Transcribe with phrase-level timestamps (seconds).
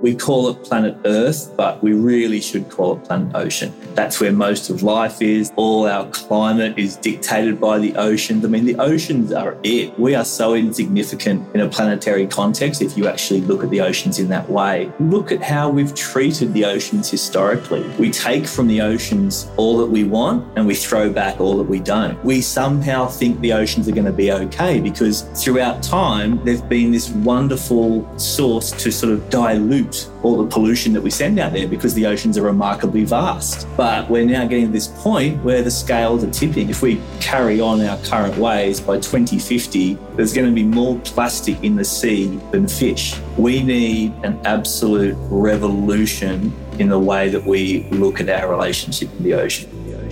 [0.00, 3.74] We call it planet Earth, but we really should call it planet Ocean.
[3.94, 5.52] That's where most of life is.
[5.56, 8.44] All our climate is dictated by the oceans.
[8.44, 9.98] I mean, the oceans are it.
[9.98, 14.20] We are so insignificant in a planetary context if you actually look at the oceans
[14.20, 14.92] in that way.
[15.00, 17.82] Look at how we've treated the oceans historically.
[17.98, 21.64] We take from the oceans all that we want and we throw back all that
[21.64, 22.22] we don't.
[22.24, 26.92] We somehow think the oceans are going to be okay because throughout time, they've been
[26.92, 29.87] this wonderful source to sort of dilute
[30.22, 33.66] all the pollution that we send out there because the oceans are remarkably vast.
[33.76, 36.70] But we're now getting to this point where the scales are tipping.
[36.70, 41.62] If we carry on our current ways by 2050, there's going to be more plastic
[41.62, 43.18] in the sea than fish.
[43.36, 49.22] We need an absolute revolution in the way that we look at our relationship with
[49.22, 49.70] the ocean.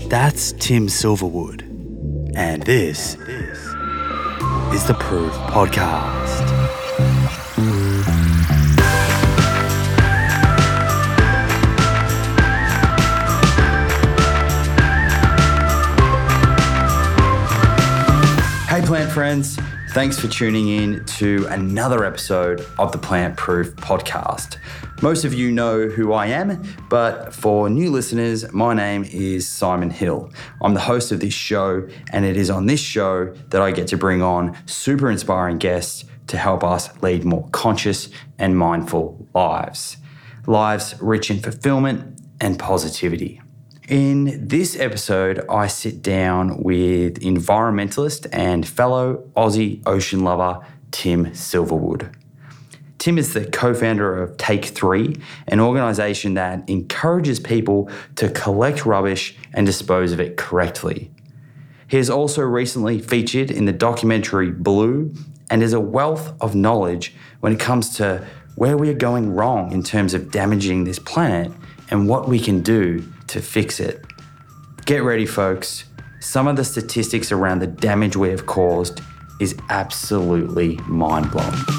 [0.08, 1.62] That's Tim Silverwood.
[2.36, 3.14] And this
[4.74, 6.45] is the Proof Podcast.
[18.86, 19.58] Plant friends.
[19.90, 24.58] Thanks for tuning in to another episode of the Plant Proof Podcast.
[25.02, 29.90] Most of you know who I am, but for new listeners, my name is Simon
[29.90, 30.30] Hill.
[30.62, 33.88] I'm the host of this show, and it is on this show that I get
[33.88, 39.96] to bring on super inspiring guests to help us lead more conscious and mindful lives.
[40.46, 43.40] Lives rich in fulfillment and positivity.
[43.88, 52.12] In this episode, I sit down with environmentalist and fellow Aussie ocean lover Tim Silverwood.
[52.98, 55.14] Tim is the co founder of Take Three,
[55.46, 61.12] an organization that encourages people to collect rubbish and dispose of it correctly.
[61.86, 65.14] He has also recently featured in the documentary Blue
[65.48, 68.26] and is a wealth of knowledge when it comes to
[68.56, 71.52] where we are going wrong in terms of damaging this planet
[71.88, 74.04] and what we can do to fix it.
[74.84, 75.84] Get ready, folks.
[76.20, 79.00] Some of the statistics around the damage we have caused
[79.40, 81.75] is absolutely mind blowing.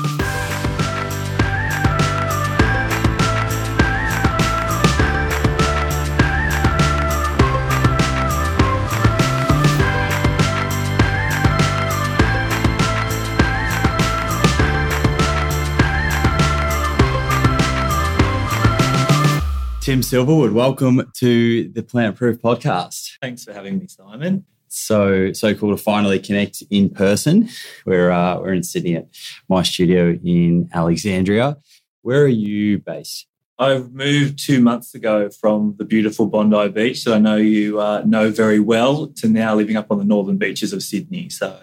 [19.87, 23.17] Tim Silverwood, welcome to the Plant Proof podcast.
[23.21, 24.43] Thanks for having me, Simon.
[24.67, 27.47] So so cool to finally connect in person.
[27.85, 29.07] We're uh, we're in Sydney at
[29.47, 31.55] my studio in Alexandria.
[32.01, 33.27] Where are you based?
[33.57, 38.03] I've moved two months ago from the beautiful Bondi Beach that I know you uh,
[38.05, 41.29] know very well to now living up on the northern beaches of Sydney.
[41.29, 41.61] So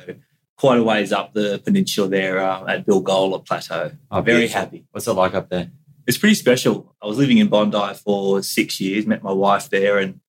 [0.56, 3.90] quite a ways up the peninsula there uh, at Bilgola Plateau.
[4.10, 4.60] Oh, very beautiful.
[4.60, 4.84] happy.
[4.92, 5.70] What's it like up there?
[6.06, 6.94] It's pretty special.
[7.02, 10.20] I was living in Bondi for six years, met my wife there, and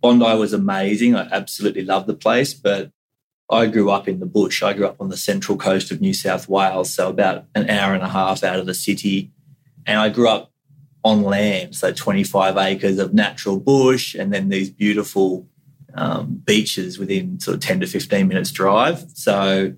[0.00, 1.16] Bondi was amazing.
[1.16, 2.90] I absolutely loved the place, but
[3.50, 4.62] I grew up in the bush.
[4.62, 7.94] I grew up on the central coast of New South Wales, so about an hour
[7.94, 9.32] and a half out of the city.
[9.86, 10.52] And I grew up
[11.02, 15.46] on land, so 25 acres of natural bush, and then these beautiful
[15.94, 19.04] um, beaches within sort of 10 to 15 minutes drive.
[19.14, 19.74] So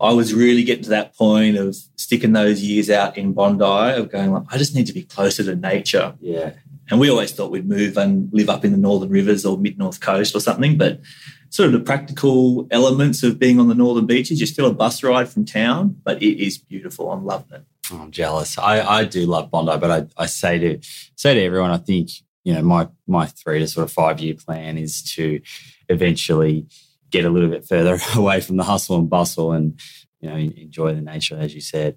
[0.00, 4.10] I was really getting to that point of sticking those years out in Bondi of
[4.10, 6.14] going like, I just need to be closer to nature.
[6.20, 6.52] Yeah.
[6.90, 9.78] And we always thought we'd move and live up in the northern rivers or mid
[9.78, 10.76] north coast or something.
[10.76, 11.00] But
[11.48, 15.02] sort of the practical elements of being on the northern beaches, you're still a bus
[15.02, 17.10] ride from town, but it is beautiful.
[17.10, 17.64] I'm loving it.
[17.92, 18.58] Oh, I'm jealous.
[18.58, 20.80] I, I do love Bondi, but I, I say to
[21.16, 22.10] say to everyone, I think
[22.42, 25.40] you know my my three to sort of five year plan is to
[25.88, 26.66] eventually
[27.10, 29.80] get a little bit further away from the hustle and bustle and
[30.20, 31.96] you know enjoy the nature, as you said.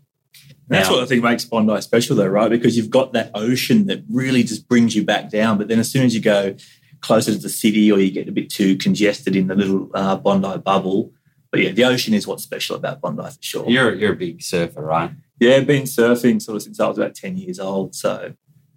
[0.68, 2.50] That's what I think makes Bondi special, though, right?
[2.50, 5.58] Because you've got that ocean that really just brings you back down.
[5.58, 6.56] But then as soon as you go
[7.02, 10.18] closer to the city or you get a bit too congested in the little uh,
[10.18, 11.14] Bondi bubble,
[11.52, 13.70] but yeah, the ocean is what's special about Bondi for sure.
[13.70, 15.12] You're you're a big surfer, right?
[15.40, 17.96] Yeah, been surfing sort of since I was about 10 years old.
[17.96, 18.34] So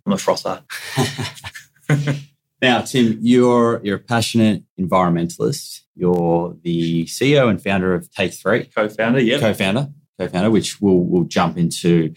[0.06, 0.62] I'm a frother.
[2.62, 5.80] Now, Tim, you're you're a passionate environmentalist.
[5.94, 8.64] You're the CEO and founder of Take Three.
[8.64, 9.38] Co-founder, yeah.
[9.38, 12.12] co-founder, co-founder, which we'll we'll jump into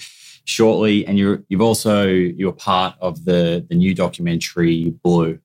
[0.46, 1.06] shortly.
[1.06, 5.40] And you're you've also you're part of the the new documentary Blue.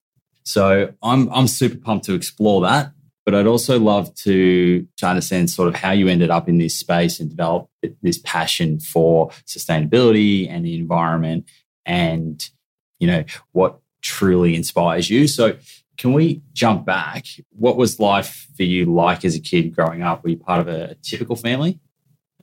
[0.44, 2.92] So I'm I'm super pumped to explore that.
[3.24, 6.74] But I'd also love to, to understand sort of how you ended up in this
[6.74, 7.68] space and develop
[8.00, 11.44] this passion for sustainability and the environment
[11.84, 12.42] and
[12.98, 15.28] you know what truly inspires you.
[15.28, 15.56] So
[15.96, 17.26] can we jump back?
[17.50, 20.22] What was life for you like as a kid growing up?
[20.22, 21.80] Were you part of a typical family?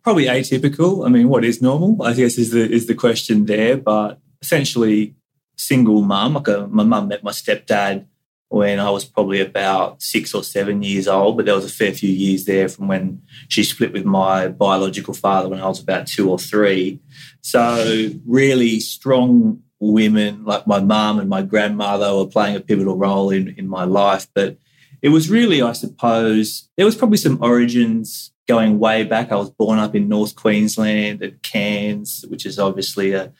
[0.03, 1.05] Probably atypical.
[1.05, 2.03] I mean, what is normal?
[2.03, 3.77] I guess is the is the question there.
[3.77, 5.15] But essentially
[5.57, 6.33] single mum.
[6.33, 8.05] Like a, my mum met my stepdad
[8.49, 11.91] when I was probably about six or seven years old, but there was a fair
[11.91, 16.07] few years there from when she split with my biological father when I was about
[16.07, 17.01] two or three.
[17.41, 23.29] So, really strong women like my mum and my grandmother were playing a pivotal role
[23.29, 24.27] in, in my life.
[24.33, 24.57] But
[25.01, 29.31] it was really, I suppose, there was probably some origins going way back.
[29.31, 33.33] I was born up in North Queensland at Cairns, which is obviously a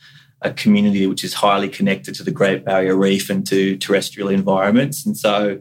[0.45, 5.05] a community which is highly connected to the Great Barrier Reef and to terrestrial environments.
[5.05, 5.59] And so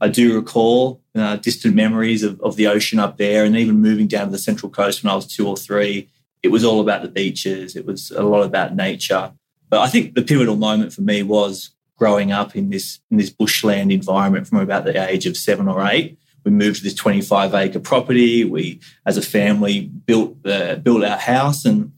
[0.00, 4.06] I do recall uh, distant memories of, of the ocean up there and even moving
[4.06, 6.10] down to the Central Coast when I was two or three.
[6.42, 9.32] It was all about the beaches, it was a lot about nature.
[9.68, 13.30] But I think the pivotal moment for me was growing up in this in this
[13.30, 16.18] bushland environment from about the age of seven or eight.
[16.44, 18.44] We moved to this 25 acre property.
[18.44, 21.92] We, as a family, built uh, built our house, and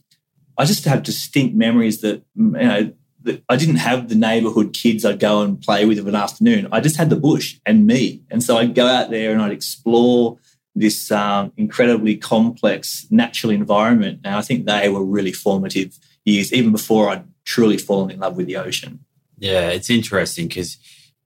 [0.57, 2.93] I just have distinct memories that you know
[3.23, 6.69] that I didn't have the neighborhood kids I'd go and play with of an afternoon.
[6.73, 9.53] I just had the bush and me, and so I'd go out there and I'd
[9.53, 10.39] explore
[10.75, 14.21] this um, incredibly complex natural environment.
[14.25, 18.37] And I think they were really formative years, even before I'd truly fallen in love
[18.37, 19.05] with the ocean.
[19.39, 20.79] Yeah, it's interesting because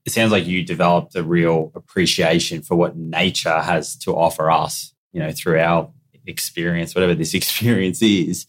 [0.05, 4.95] it sounds like you developed a real appreciation for what nature has to offer us,
[5.13, 5.91] you know, through our
[6.27, 8.47] experience, whatever this experience is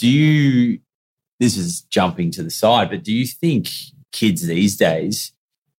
[0.00, 0.80] do you
[1.38, 3.68] this is jumping to the side but do you think
[4.12, 5.32] kids these days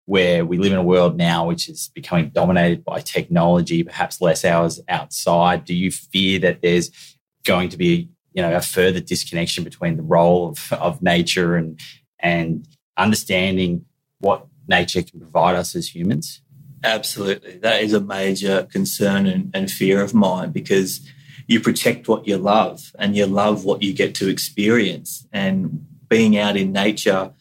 [0.04, 4.44] where we live in a world now which is becoming dominated by technology perhaps less
[4.44, 6.90] hours outside do you fear that there's
[7.46, 11.80] going to be you know a further disconnection between the role of, of nature and
[12.18, 12.66] and
[12.96, 13.84] understanding
[14.18, 16.42] what nature can provide us as humans
[16.84, 21.00] absolutely that is a major concern and, and fear of mine because
[21.50, 25.26] you protect what you love and you love what you get to experience.
[25.32, 27.32] And being out in nature,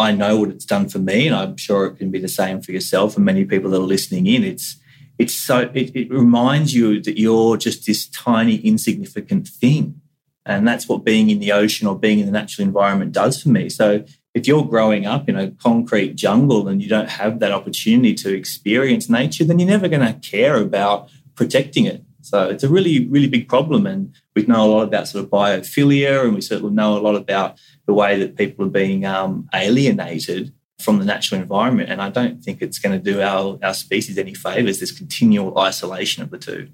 [0.00, 2.60] I know what it's done for me, and I'm sure it can be the same
[2.60, 4.42] for yourself and many people that are listening in.
[4.42, 4.78] It's
[5.16, 10.00] it's so it, it reminds you that you're just this tiny, insignificant thing.
[10.44, 13.48] And that's what being in the ocean or being in the natural environment does for
[13.48, 13.68] me.
[13.68, 14.04] So
[14.34, 18.34] if you're growing up in a concrete jungle and you don't have that opportunity to
[18.34, 22.02] experience nature, then you're never going to care about protecting it.
[22.22, 23.86] So it's a really, really big problem.
[23.86, 27.16] And we know a lot about sort of biophilia, and we certainly know a lot
[27.16, 31.90] about the way that people are being um, alienated from the natural environment.
[31.90, 35.58] And I don't think it's going to do our, our species any favors, this continual
[35.58, 36.68] isolation of the two.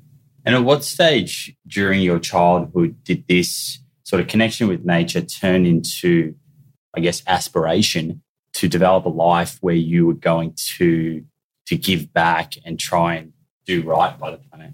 [0.48, 5.66] And at what stage during your childhood did this sort of connection with nature turn
[5.66, 6.36] into,
[6.96, 8.22] I guess, aspiration
[8.54, 11.22] to develop a life where you were going to
[11.66, 13.34] to give back and try and
[13.66, 14.72] do right by the planet?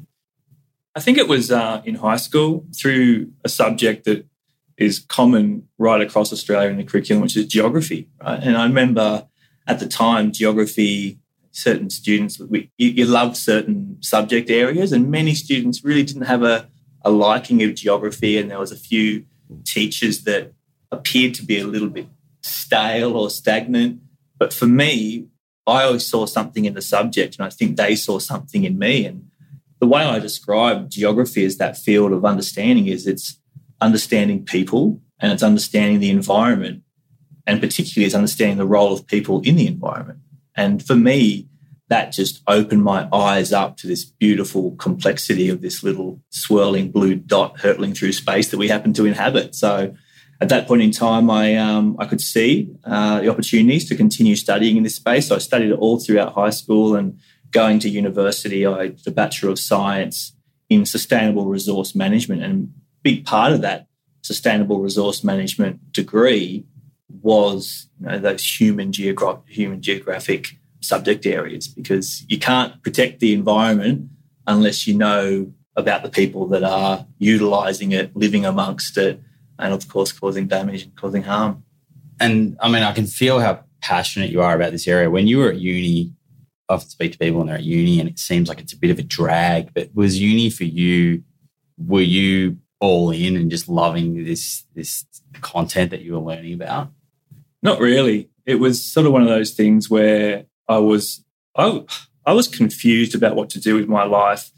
[0.94, 4.28] I think it was uh, in high school through a subject that
[4.76, 8.10] is common right across Australia in the curriculum, which is geography.
[8.22, 8.40] Right?
[8.40, 9.26] And I remember
[9.66, 11.18] at the time, geography,
[11.54, 16.42] certain students, we, you, you loved certain subject areas, and many students really didn't have
[16.42, 16.68] a,
[17.02, 18.36] a liking of geography.
[18.36, 19.24] And there was a few
[19.64, 20.52] teachers that
[20.90, 22.08] appeared to be a little bit
[22.42, 24.00] stale or stagnant.
[24.36, 25.28] But for me,
[25.66, 29.06] I always saw something in the subject, and I think they saw something in me.
[29.06, 29.30] And
[29.78, 33.38] the way I describe geography as that field of understanding is it's
[33.80, 36.82] understanding people and it's understanding the environment.
[37.46, 40.18] And particularly, it's understanding the role of people in the environment.
[40.56, 41.48] And for me,
[41.88, 47.14] that just opened my eyes up to this beautiful complexity of this little swirling blue
[47.14, 49.54] dot hurtling through space that we happen to inhabit.
[49.54, 49.94] So
[50.40, 54.36] at that point in time, I, um, I could see uh, the opportunities to continue
[54.36, 55.28] studying in this space.
[55.28, 57.18] So I studied it all throughout high school and
[57.50, 60.34] going to university, I did a Bachelor of Science
[60.68, 62.42] in Sustainable Resource Management.
[62.42, 63.86] And a big part of that
[64.22, 66.66] Sustainable Resource Management degree
[67.22, 73.32] was you know, those human, geogra- human geographic subject areas because you can't protect the
[73.32, 74.08] environment
[74.46, 79.20] unless you know about the people that are utilizing it, living amongst it,
[79.58, 81.64] and of course, causing damage and causing harm.
[82.20, 85.10] And I mean, I can feel how passionate you are about this area.
[85.10, 86.12] When you were at uni,
[86.68, 88.78] I often speak to people when they're at uni and it seems like it's a
[88.78, 89.74] bit of a drag.
[89.74, 91.22] But was uni for you?
[91.76, 95.04] Were you all in and just loving this this
[95.40, 96.90] content that you were learning about?
[97.64, 98.28] Not really.
[98.44, 101.24] It was sort of one of those things where I was
[101.56, 101.82] I,
[102.26, 104.52] I was confused about what to do with my life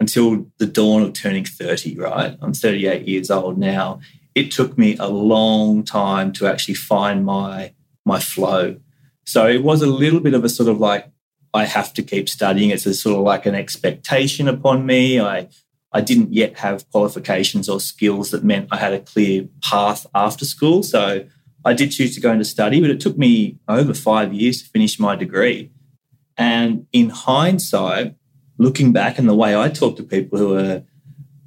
[0.00, 2.36] until the dawn of turning 30, right?
[2.40, 4.00] I'm 38 years old now.
[4.34, 7.72] It took me a long time to actually find my
[8.04, 8.76] my flow.
[9.24, 11.08] So it was a little bit of a sort of like
[11.54, 12.70] I have to keep studying.
[12.70, 15.20] It's a sort of like an expectation upon me.
[15.20, 15.48] I
[15.92, 20.44] I didn't yet have qualifications or skills that meant I had a clear path after
[20.44, 20.82] school.
[20.82, 21.26] So
[21.64, 24.68] I did choose to go into study, but it took me over five years to
[24.68, 25.70] finish my degree.
[26.36, 28.14] And in hindsight,
[28.58, 30.82] looking back and the way I talk to people who are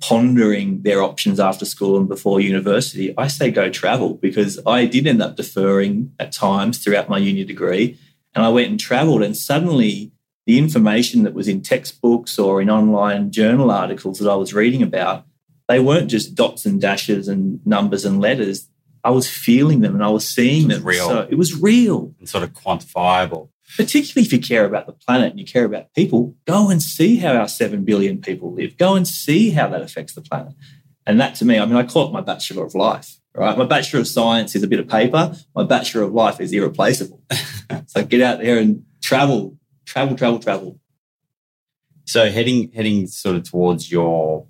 [0.02, 5.08] pondering their options after school and before university, I say go travel because I did
[5.08, 7.98] end up deferring at times throughout my uni degree.
[8.34, 10.14] And I went and traveled, and suddenly
[10.46, 14.82] the information that was in textbooks or in online journal articles that I was reading
[14.82, 15.26] about,
[15.68, 18.68] they weren't just dots and dashes and numbers and letters.
[19.04, 20.84] I was feeling them and I was seeing them.
[20.84, 21.08] Real.
[21.08, 22.14] So it was real.
[22.20, 23.50] And sort of quantifiable.
[23.78, 27.18] Particularly if you care about the planet and you care about people, go and see
[27.18, 28.78] how our 7 billion people live.
[28.78, 30.54] Go and see how that affects the planet.
[31.06, 33.58] And that to me, I mean, I call it my Bachelor of Life, right?
[33.58, 35.36] My Bachelor of Science is a bit of paper.
[35.56, 37.24] My Bachelor of Life is irreplaceable.
[37.88, 40.80] so get out there and travel, travel, travel, travel.
[42.06, 44.48] So heading heading sort of towards your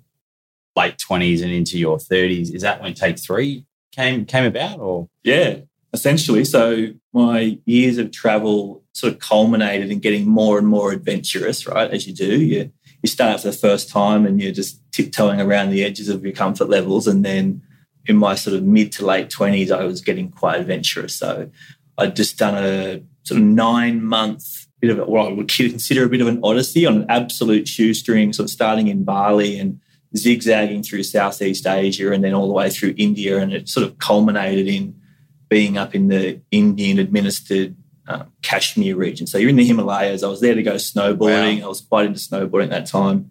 [0.74, 5.08] late twenties and into your thirties, is that when Take Three came came about, or
[5.22, 5.58] Yeah,
[5.92, 6.44] essentially.
[6.44, 11.90] So my years of travel sort of culminated in getting more and more adventurous, right?
[11.90, 12.72] As you do, you
[13.02, 16.32] you start for the first time and you're just tiptoeing around the edges of your
[16.32, 17.62] comfort levels, and then
[18.06, 21.14] in my sort of mid to late twenties, I was getting quite adventurous.
[21.14, 21.50] So
[21.98, 26.08] I'd just done a sort of nine month bit of what I would consider a
[26.08, 29.80] bit of an odyssey on an absolute shoestring, sort of starting in Bali and
[30.16, 33.38] zigzagging through Southeast Asia and then all the way through India.
[33.38, 35.00] And it sort of culminated in
[35.48, 37.76] being up in the Indian administered
[38.08, 39.26] um, Kashmir region.
[39.26, 40.22] So you're in the Himalayas.
[40.22, 41.60] I was there to go snowboarding.
[41.60, 41.66] Wow.
[41.66, 43.30] I was quite into snowboarding at that time.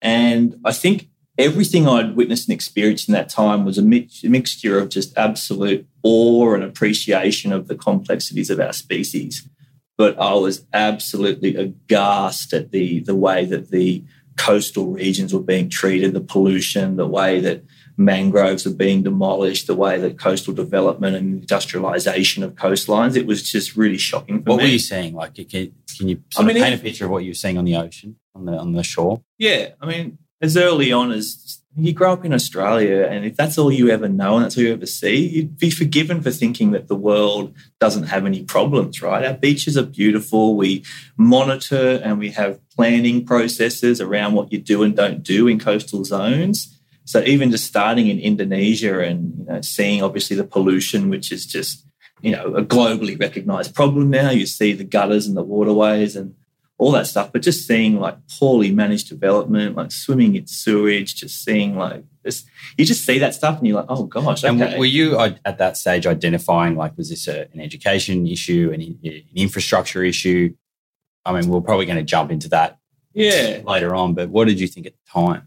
[0.00, 4.28] And I think everything I'd witnessed and experienced in that time was a, mix, a
[4.28, 9.48] mixture of just absolute awe and appreciation of the complexities of our species.
[9.96, 14.04] But I was absolutely aghast at the, the way that the
[14.36, 17.64] coastal regions were being treated, the pollution, the way that
[17.96, 23.16] mangroves are being demolished, the way that coastal development and industrialization of coastlines.
[23.16, 24.64] It was just really shocking for what me.
[24.64, 25.14] were you seeing?
[25.14, 27.30] Like, can, can you sort I mean, of paint if- a picture of what you
[27.30, 29.22] were seeing on the ocean, on the on the shore?
[29.38, 33.56] Yeah, I mean, as early on as you grow up in Australia, and if that's
[33.56, 36.72] all you ever know and that's all you ever see, you'd be forgiven for thinking
[36.72, 39.24] that the world doesn't have any problems, right?
[39.24, 40.54] Our beaches are beautiful.
[40.56, 40.84] We
[41.16, 46.04] monitor and we have planning processes around what you do and don't do in coastal
[46.04, 46.78] zones.
[47.04, 51.46] So even just starting in Indonesia and you know seeing obviously the pollution, which is
[51.46, 51.86] just
[52.20, 54.30] you know a globally recognized problem now.
[54.30, 56.34] You see the gutters and the waterways and
[56.82, 61.44] all that stuff, but just seeing like poorly managed development, like swimming in sewage, just
[61.44, 62.44] seeing like this,
[62.76, 65.58] you just see that stuff and you're like, oh gosh, And were you uh, at
[65.58, 70.54] that stage identifying like was this a, an education issue, an, an infrastructure issue?
[71.24, 72.80] I mean, we're probably going to jump into that
[73.14, 75.46] yeah, later on, but what did you think at the time?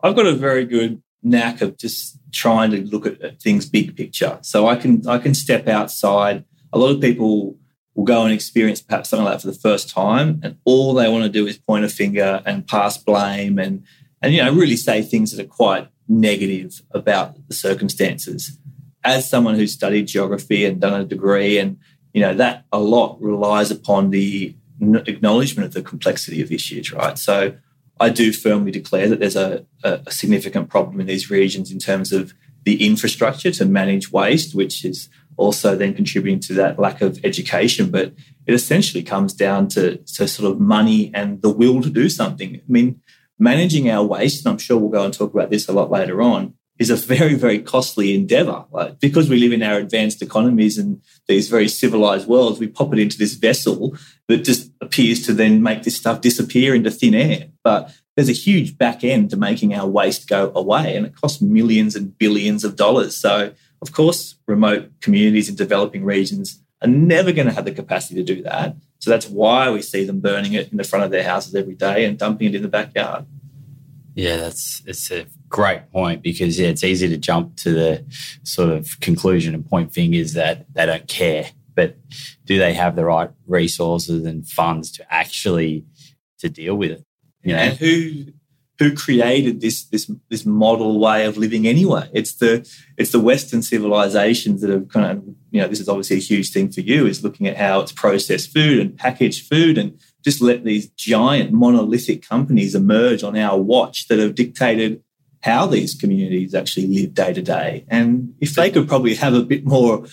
[0.00, 3.96] I've got a very good knack of just trying to look at, at things big
[3.96, 4.38] picture.
[4.42, 6.44] So I can I can step outside.
[6.72, 7.56] A lot of people
[7.98, 11.08] will go and experience perhaps something like that for the first time, and all they
[11.08, 13.82] want to do is point a finger and pass blame and
[14.22, 18.56] and you know really say things that are quite negative about the circumstances.
[19.02, 21.76] As someone who's studied geography and done a degree, and
[22.14, 27.18] you know that a lot relies upon the acknowledgement of the complexity of issues, right?
[27.18, 27.56] So
[27.98, 31.80] I do firmly declare that there's a, a, a significant problem in these regions in
[31.80, 37.00] terms of the infrastructure to manage waste, which is also then contributing to that lack
[37.00, 37.90] of education.
[37.90, 38.12] But
[38.46, 42.56] it essentially comes down to, to sort of money and the will to do something.
[42.56, 43.00] I mean,
[43.38, 46.20] managing our waste, and I'm sure we'll go and talk about this a lot later
[46.20, 48.64] on, is a very, very costly endeavor.
[48.70, 52.92] Like because we live in our advanced economies and these very civilized worlds, we pop
[52.92, 53.96] it into this vessel
[54.28, 57.48] that just appears to then make this stuff disappear into thin air.
[57.64, 61.40] But there's a huge back end to making our waste go away, and it costs
[61.40, 63.16] millions and billions of dollars.
[63.16, 68.16] So, of course, remote communities in developing regions are never going to have the capacity
[68.16, 68.76] to do that.
[69.00, 71.74] So that's why we see them burning it in the front of their houses every
[71.74, 73.26] day and dumping it in the backyard.
[74.14, 78.04] Yeah, that's it's a great point because yeah, it's easy to jump to the
[78.42, 81.96] sort of conclusion and point fingers that they don't care, but
[82.44, 85.84] do they have the right resources and funds to actually
[86.40, 87.04] to deal with it?
[87.44, 88.32] You know, and who
[88.78, 92.08] who created this this this model way of living anyway.
[92.12, 96.16] It's the it's the western civilizations that have kind of you know this is obviously
[96.16, 99.78] a huge thing for you is looking at how it's processed food and packaged food
[99.78, 105.02] and just let these giant monolithic companies emerge on our watch that have dictated
[105.42, 107.84] how these communities actually live day to day.
[107.88, 110.06] And if they could probably have a bit more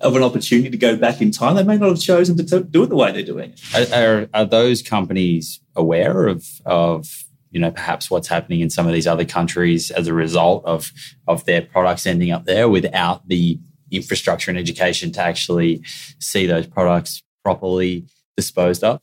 [0.00, 2.84] of an opportunity to go back in time they may not have chosen to do
[2.84, 3.92] it the way they're doing it.
[3.92, 7.24] Are, are, are those companies aware of of
[7.54, 10.92] you know perhaps what's happening in some of these other countries as a result of
[11.26, 13.58] of their products ending up there without the
[13.90, 15.82] infrastructure and education to actually
[16.18, 18.04] see those products properly
[18.36, 19.00] disposed of?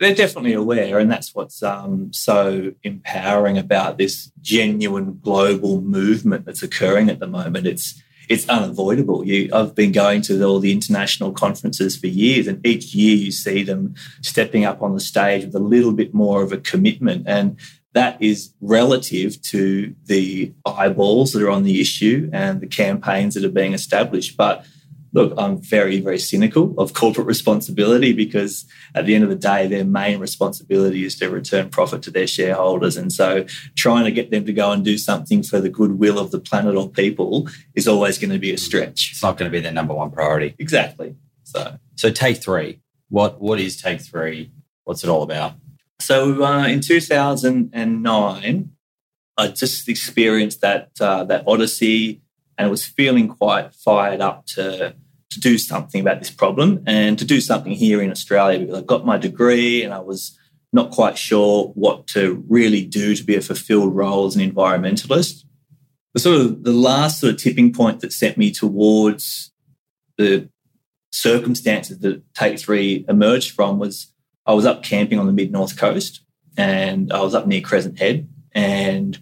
[0.00, 6.62] They're definitely aware, and that's what's um, so empowering about this genuine global movement that's
[6.62, 7.66] occurring at the moment.
[7.66, 9.26] It's it's unavoidable.
[9.26, 13.32] You, I've been going to all the international conferences for years, and each year you
[13.32, 17.26] see them stepping up on the stage with a little bit more of a commitment.
[17.26, 17.56] And
[17.94, 23.44] that is relative to the eyeballs that are on the issue and the campaigns that
[23.44, 24.36] are being established.
[24.36, 24.64] But
[25.18, 29.66] look, I'm very, very cynical of corporate responsibility because at the end of the day,
[29.66, 32.96] their main responsibility is to return profit to their shareholders.
[32.96, 33.44] And so
[33.74, 36.76] trying to get them to go and do something for the goodwill of the planet
[36.76, 39.10] or people is always going to be a stretch.
[39.10, 40.54] It's not going to be their number one priority.
[40.58, 41.16] Exactly.
[41.42, 42.80] So, so take three.
[43.08, 44.52] What what is take three?
[44.84, 45.54] What's it all about?
[45.98, 48.70] So uh, in 2009,
[49.36, 52.20] I just experienced that uh, that odyssey
[52.58, 54.94] and was feeling quite fired up to
[55.38, 58.84] to do something about this problem and to do something here in Australia because I
[58.84, 60.38] got my degree and I was
[60.72, 65.44] not quite sure what to really do to be a fulfilled role as an environmentalist.
[66.14, 69.52] The sort of the last sort of tipping point that sent me towards
[70.16, 70.48] the
[71.12, 74.12] circumstances that Take Three emerged from was
[74.46, 76.22] I was up camping on the mid north coast
[76.56, 79.18] and I was up near Crescent Head and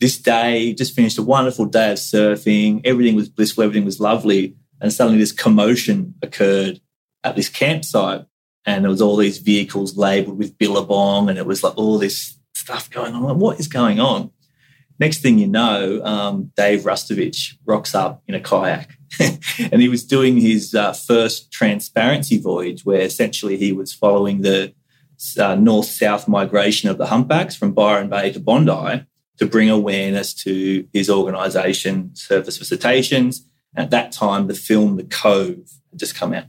[0.00, 2.82] this day just finished a wonderful day of surfing.
[2.84, 4.56] Everything was blissful, everything was lovely.
[4.80, 6.80] And suddenly this commotion occurred
[7.24, 8.26] at this campsite.
[8.64, 12.36] And there was all these vehicles labeled with Billabong, and it was like all this
[12.54, 13.22] stuff going on.
[13.22, 14.30] Like, what is going on?
[14.98, 18.98] Next thing you know, um, Dave Rastovich rocks up in a kayak.
[19.20, 24.40] and he was doing his uh, first Transparent Sea voyage, where essentially he was following
[24.40, 24.74] the
[25.38, 29.06] uh, north south migration of the humpbacks from Byron Bay to Bondi
[29.38, 33.46] to bring awareness to his organisation, Surfers for Cetaceans.
[33.76, 36.46] At that time, the film The Cove had just come out.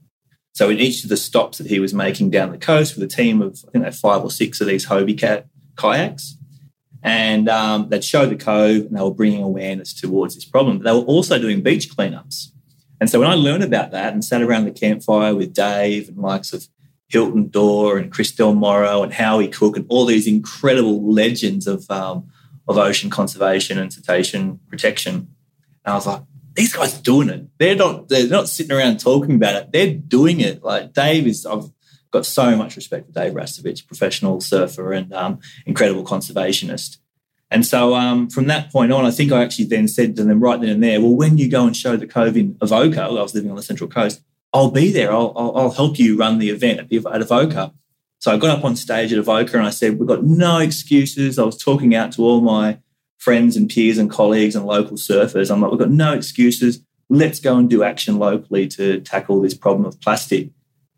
[0.54, 3.16] So in each of the stops that he was making down the coast with a
[3.16, 6.36] team of, think they five or six of these Hobie cat kayaks,
[7.04, 10.80] and um, they'd show the cove and they were bringing awareness towards this problem.
[10.80, 12.48] But they were also doing beach cleanups.
[13.00, 16.18] And so when I learned about that and sat around the campfire with Dave and
[16.18, 16.68] likes of
[17.08, 21.90] Hilton Dorr and Chris Del Moro and Howie Cooke and all these incredible legends of
[21.92, 22.28] um,
[22.68, 25.14] of ocean conservation and cetacean protection.
[25.86, 26.22] And I was like,
[26.58, 27.46] these guys are doing it.
[27.60, 29.72] They're not they're not sitting around talking about it.
[29.72, 30.64] They're doing it.
[30.64, 31.70] Like Dave is I've
[32.12, 36.98] got so much respect for Dave Rastovich, professional surfer and um, incredible conservationist.
[37.52, 40.40] And so um, from that point on, I think I actually then said to them
[40.42, 43.10] right then and there, well, when you go and show the cove in Avoca, I
[43.10, 45.12] was living on the Central Coast, I'll be there.
[45.12, 47.72] I'll, I'll, I'll help you run the event at, at Avoca.
[48.20, 51.38] So I got up on stage at Avoca and I said, We've got no excuses.
[51.38, 52.80] I was talking out to all my
[53.18, 55.52] friends and peers and colleagues and local surfers.
[55.52, 56.82] I'm like, We've got no excuses.
[57.10, 60.50] Let's go and do action locally to tackle this problem of plastic.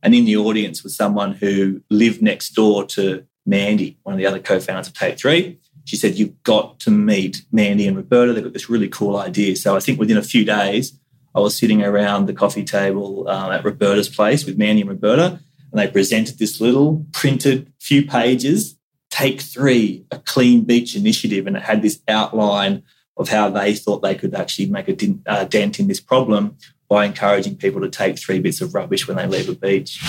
[0.01, 4.25] And in the audience was someone who lived next door to Mandy, one of the
[4.25, 5.59] other co founders of Take Three.
[5.85, 8.33] She said, You've got to meet Mandy and Roberta.
[8.33, 9.55] They've got this really cool idea.
[9.55, 10.97] So I think within a few days,
[11.35, 15.39] I was sitting around the coffee table uh, at Roberta's place with Mandy and Roberta
[15.71, 18.77] and they presented this little printed few pages,
[19.19, 21.45] take three, a clean beach initiative.
[21.45, 22.83] And it had this outline
[23.17, 27.05] of how they thought they could actually make a uh, dent in this problem by
[27.05, 30.01] encouraging people to take three bits of rubbish when they leave a beach.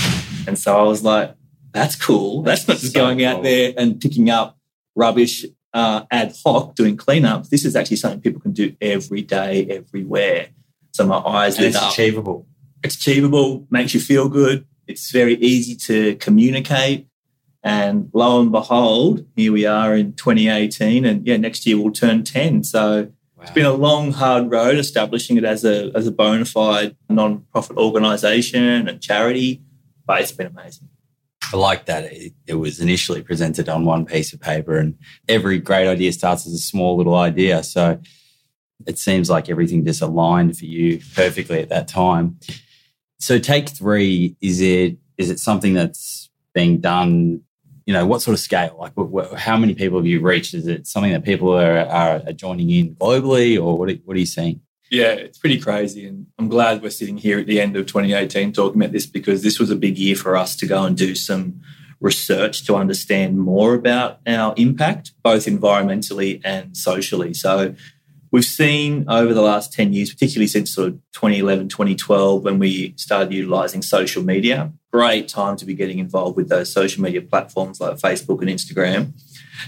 [0.46, 1.34] And so I was like,
[1.72, 2.42] that's cool.
[2.42, 3.26] That's not just so going cool.
[3.26, 4.56] out there and picking up
[4.94, 5.44] rubbish
[5.74, 7.48] uh, ad hoc doing cleanups.
[7.48, 10.48] This is actually something people can do every day, everywhere.
[10.92, 11.92] So my eyes lit up.
[11.92, 12.46] achievable.
[12.82, 14.66] It's achievable, makes you feel good.
[14.86, 17.09] It's very easy to communicate.
[17.62, 21.04] And lo and behold, here we are in 2018.
[21.04, 22.64] And yeah, next year we'll turn 10.
[22.64, 23.42] So wow.
[23.42, 27.76] it's been a long, hard road establishing it as a, as a bona fide non-profit
[27.76, 29.62] organization and charity.
[30.06, 30.88] But it's been amazing.
[31.52, 32.04] I like that.
[32.04, 34.96] It, it, was initially presented on one piece of paper, and
[35.28, 37.62] every great idea starts as a small little idea.
[37.62, 38.00] So
[38.86, 42.38] it seems like everything just aligned for you perfectly at that time.
[43.18, 47.42] So take three, is it is it something that's being done?
[47.90, 48.76] You know, what sort of scale?
[48.78, 48.92] Like,
[49.36, 50.54] how many people have you reached?
[50.54, 54.16] Is it something that people are, are, are joining in globally, or what are, what
[54.16, 54.60] are you seeing?
[54.92, 56.06] Yeah, it's pretty crazy.
[56.06, 59.42] And I'm glad we're sitting here at the end of 2018 talking about this because
[59.42, 61.62] this was a big year for us to go and do some
[61.98, 67.34] research to understand more about our impact, both environmentally and socially.
[67.34, 67.74] So
[68.32, 72.94] We've seen over the last 10 years, particularly since sort of 2011, 2012, when we
[72.96, 77.80] started utilizing social media, great time to be getting involved with those social media platforms
[77.80, 79.12] like Facebook and Instagram.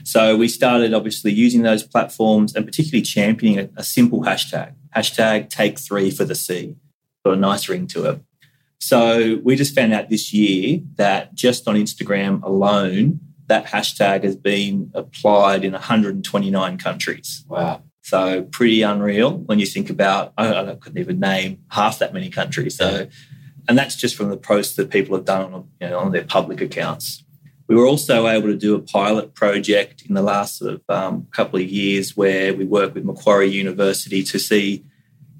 [0.04, 5.48] So we started obviously using those platforms and particularly championing a, a simple hashtag, hashtag
[5.48, 6.76] take three for the sea.
[7.24, 8.20] got a nice ring to it.
[8.78, 14.36] So we just found out this year that just on Instagram alone, that hashtag has
[14.36, 17.44] been applied in 129 countries.
[17.48, 17.82] Wow.
[18.02, 22.30] So pretty unreal when you think about, I, I couldn't even name half that many
[22.30, 22.76] countries.
[22.76, 23.06] So,
[23.68, 26.24] and that's just from the posts that people have done on, you know, on their
[26.24, 27.24] public accounts.
[27.68, 31.28] We were also able to do a pilot project in the last sort of um,
[31.30, 34.84] couple of years where we worked with Macquarie University to see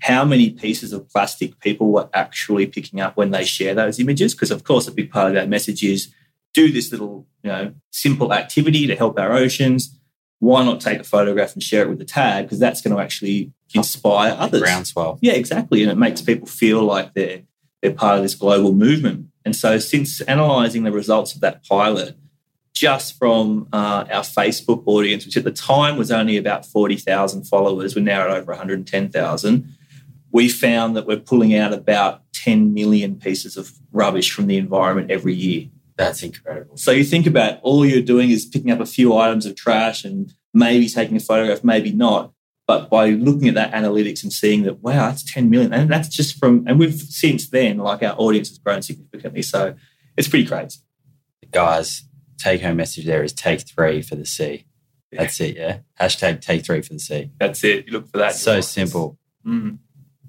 [0.01, 4.35] how many pieces of plastic people were actually picking up when they share those images.
[4.35, 6.15] Because of course, a big part of that message is
[6.55, 9.99] do this little, you know, simple activity to help our oceans
[10.43, 12.47] why not take a photograph and share it with the tag?
[12.47, 14.61] Because that's going to actually inspire others.
[14.61, 15.21] Groundswell.
[15.23, 15.85] Yeah, exactly.
[15.85, 17.43] And it makes people feel like they're
[17.81, 19.29] they're part of this global movement.
[19.45, 22.17] And so, since analysing the results of that pilot,
[22.75, 27.45] just from uh, our Facebook audience, which at the time was only about forty thousand
[27.45, 29.73] followers, we're now at over one hundred ten thousand.
[30.33, 35.13] We found that we're pulling out about ten million pieces of rubbish from the environment
[35.13, 35.69] every year.
[35.97, 36.77] That's incredible.
[36.77, 40.05] So you think about all you're doing is picking up a few items of trash
[40.05, 42.33] and maybe taking a photograph, maybe not.
[42.67, 45.73] But by looking at that analytics and seeing that, wow, that's 10 million.
[45.73, 49.43] And that's just from, and we've since then, like our audience has grown significantly.
[49.43, 49.75] So
[50.17, 50.79] it's pretty crazy.
[51.51, 52.05] Guys,
[52.39, 54.65] take home message there is take three for the sea.
[55.11, 55.79] That's it, yeah.
[56.01, 57.31] Hashtag take three for the sea.
[57.39, 57.87] That's it.
[57.87, 58.35] You look for that.
[58.35, 59.19] So simple.
[59.47, 59.79] Mm.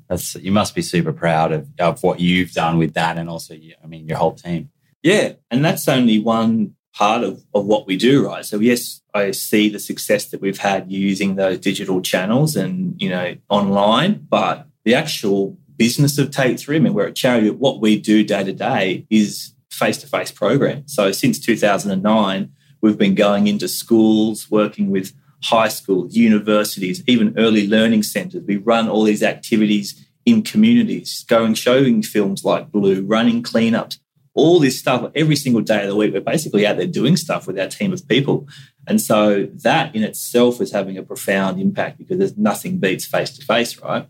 [0.09, 3.53] That's you must be super proud of, of what you've done with that and also
[3.55, 4.69] I mean your whole team.
[5.03, 5.33] Yeah.
[5.51, 8.45] And that's only one part of, of what we do, right?
[8.45, 13.09] So yes, I see the success that we've had using those digital channels and, you
[13.09, 17.81] know, online, but the actual business of Take Three, I mean, we're a charity, what
[17.81, 20.87] we do day to day is face-to-face program.
[20.87, 25.13] So since 2009, we've been going into schools, working with
[25.43, 28.43] high schools, universities, even early learning centres.
[28.47, 33.97] We run all these activities in communities, going showing films like Blue, running cleanups,
[34.35, 36.13] all this stuff every single day of the week.
[36.13, 38.47] We're basically out there doing stuff with our team of people.
[38.87, 43.35] And so that in itself is having a profound impact because there's nothing beats face
[43.37, 44.07] to face, right?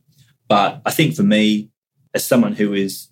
[0.47, 1.69] But I think for me,
[2.13, 3.09] as someone who is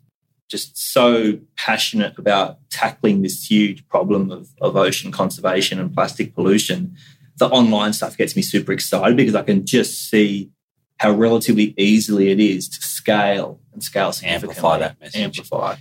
[0.49, 6.95] just so passionate about tackling this huge problem of, of ocean conservation and plastic pollution,
[7.37, 10.51] the online stuff gets me super excited because I can just see
[10.99, 14.55] how relatively easily it is to scale and scale significantly.
[14.55, 15.21] Amplify that message.
[15.21, 15.75] Amplify.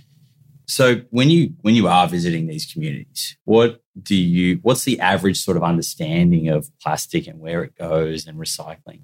[0.71, 5.37] So when you when you are visiting these communities, what do you what's the average
[5.37, 9.01] sort of understanding of plastic and where it goes and recycling?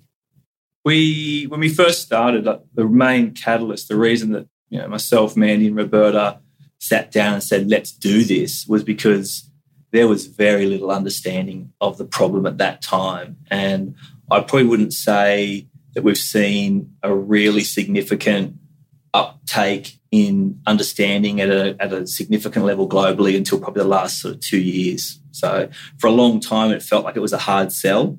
[0.86, 5.68] We when we first started, the main catalyst, the reason that you know myself, Mandy,
[5.68, 6.40] and Roberta
[6.80, 9.52] sat down and said, "Let's do this," was because
[9.92, 13.94] there was very little understanding of the problem at that time, and
[14.32, 18.56] I probably wouldn't say that we've seen a really significant
[19.14, 24.36] uptake in understanding at a, at a significant level globally until probably the last sort
[24.36, 25.20] of two years.
[25.32, 28.18] So for a long time, it felt like it was a hard sell,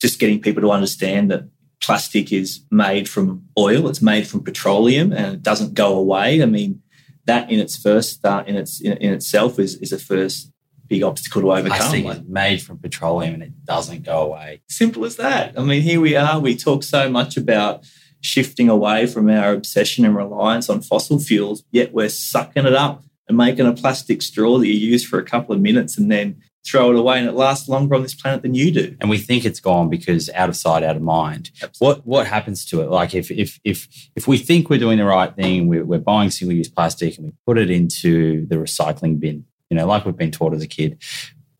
[0.00, 1.48] just getting people to understand that
[1.80, 6.42] plastic is made from oil, it's made from petroleum, and it doesn't go away.
[6.42, 6.82] I mean,
[7.26, 10.50] that in its first uh, in its in, in, itself is is a first
[10.88, 11.76] big obstacle to overcome.
[11.76, 14.62] Plastic is made from petroleum and it doesn't go away.
[14.68, 15.58] Simple as that.
[15.58, 16.40] I mean, here we are.
[16.40, 17.84] We talk so much about
[18.20, 23.02] shifting away from our obsession and reliance on fossil fuels, yet we're sucking it up
[23.28, 26.40] and making a plastic straw that you use for a couple of minutes and then
[26.66, 28.96] throw it away and it lasts longer on this planet than you do.
[29.00, 31.50] And we think it's gone because out of sight, out of mind.
[31.62, 32.00] Absolutely.
[32.00, 32.90] What what happens to it?
[32.90, 36.30] Like if if if if we think we're doing the right thing, we're, we're buying
[36.30, 39.44] single use plastic and we put it into the recycling bin.
[39.70, 41.02] You know, like we've been taught as a kid,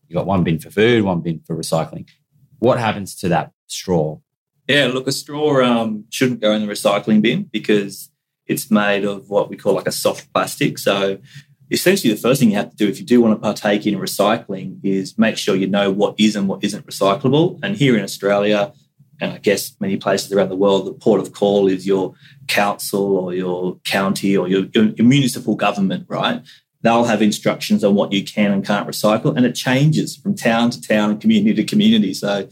[0.07, 2.07] you got one bin for food, one bin for recycling.
[2.59, 4.19] What happens to that straw?
[4.69, 8.11] Yeah, look, a straw um, shouldn't go in the recycling bin because
[8.45, 10.77] it's made of what we call like a soft plastic.
[10.77, 11.17] So
[11.71, 13.95] essentially the first thing you have to do if you do want to partake in
[13.95, 17.59] recycling is make sure you know what is and what isn't recyclable.
[17.63, 18.71] And here in Australia,
[19.19, 22.13] and I guess many places around the world, the port of call is your
[22.47, 26.43] council or your county or your, your, your municipal government, right?
[26.83, 30.69] They'll have instructions on what you can and can't recycle, and it changes from town
[30.69, 32.13] to town and community to community.
[32.13, 32.47] So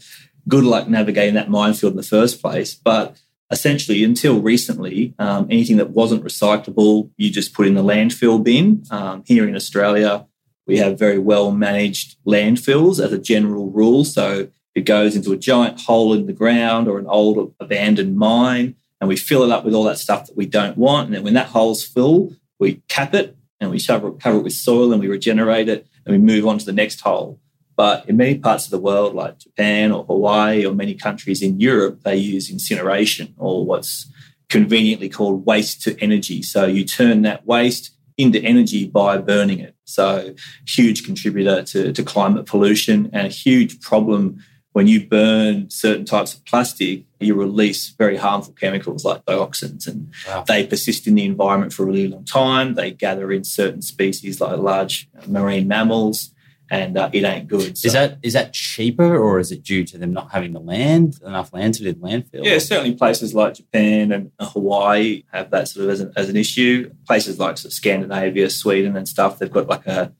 [0.48, 2.74] good luck navigating that minefield in the first place.
[2.74, 8.42] But essentially, until recently, um, anything that wasn't recyclable, you just put in the landfill
[8.42, 8.84] bin.
[8.90, 10.26] Um, here in Australia,
[10.66, 14.04] we have very well managed landfills as a general rule.
[14.04, 18.76] So it goes into a giant hole in the ground or an old abandoned mine,
[19.00, 21.06] and we fill it up with all that stuff that we don't want.
[21.06, 24.92] And then when that hole's full, we cap it and we cover it with soil
[24.92, 27.40] and we regenerate it and we move on to the next hole.
[27.78, 31.60] But in many parts of the world, like Japan or Hawaii or many countries in
[31.60, 34.10] Europe, they use incineration or what's
[34.48, 36.42] conveniently called waste to energy.
[36.42, 39.76] So you turn that waste into energy by burning it.
[39.84, 40.34] So
[40.66, 46.34] huge contributor to, to climate pollution and a huge problem when you burn certain types
[46.34, 50.44] of plastic, you release very harmful chemicals like dioxins, and wow.
[50.46, 52.74] they persist in the environment for a really long time.
[52.74, 56.32] They gather in certain species like large marine mammals,
[56.70, 57.78] and uh, it ain't good.
[57.78, 57.86] So.
[57.86, 61.18] Is that is that cheaper, or is it due to them not having the land
[61.24, 62.44] enough land to do the landfill?
[62.44, 66.36] Yeah, certainly places like Japan and Hawaii have that sort of as an, as an
[66.36, 66.92] issue.
[67.06, 70.12] Places like sort of Scandinavia, Sweden, and stuff, they've got like a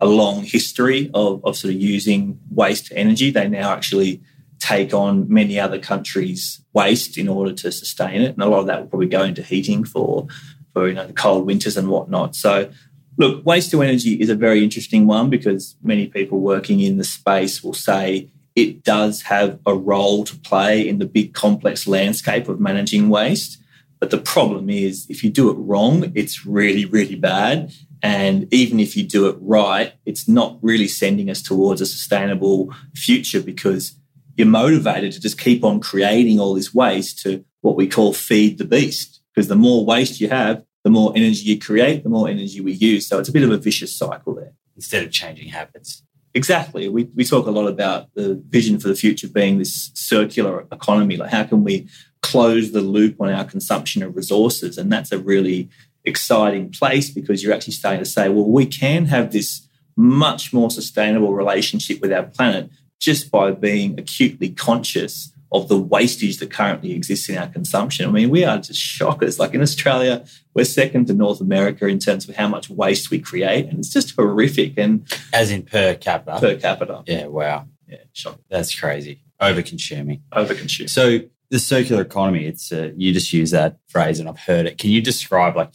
[0.00, 3.30] a long history of, of sort of using waste energy.
[3.30, 4.20] They now actually
[4.58, 8.34] take on many other countries' waste in order to sustain it.
[8.34, 10.26] And a lot of that will probably go into heating for,
[10.72, 12.34] for you know, the cold winters and whatnot.
[12.34, 12.70] So
[13.16, 17.04] look, waste to energy is a very interesting one because many people working in the
[17.04, 22.48] space will say it does have a role to play in the big complex landscape
[22.48, 23.58] of managing waste.
[23.98, 27.72] But the problem is, if you do it wrong, it's really, really bad.
[28.02, 32.72] And even if you do it right, it's not really sending us towards a sustainable
[32.94, 33.96] future because
[34.36, 38.58] you're motivated to just keep on creating all this waste to what we call feed
[38.58, 39.20] the beast.
[39.34, 42.72] Because the more waste you have, the more energy you create, the more energy we
[42.72, 43.06] use.
[43.06, 44.52] So it's a bit of a vicious cycle there.
[44.76, 46.02] Instead of changing habits.
[46.34, 46.88] Exactly.
[46.88, 51.16] We, we talk a lot about the vision for the future being this circular economy.
[51.16, 51.88] Like, how can we
[52.22, 54.76] close the loop on our consumption of resources?
[54.76, 55.70] And that's a really
[56.04, 60.70] exciting place because you're actually starting to say, well, we can have this much more
[60.70, 62.68] sustainable relationship with our planet
[63.00, 68.08] just by being acutely conscious of the wastage that currently exists in our consumption.
[68.08, 69.38] I mean, we are just shockers.
[69.38, 73.20] Like in Australia, we're second to North America in terms of how much waste we
[73.20, 74.76] create, and it's just horrific.
[74.76, 78.44] And as in per capita, per capita, yeah, wow, yeah, shocking.
[78.50, 79.20] That's crazy.
[79.40, 80.88] Over consuming, over consuming.
[80.88, 84.76] So the circular economy it's uh, you just use that phrase and i've heard it
[84.78, 85.72] can you describe like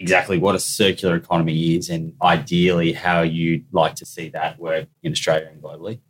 [0.00, 4.88] exactly what a circular economy is and ideally how you'd like to see that work
[5.02, 6.00] in australia and globally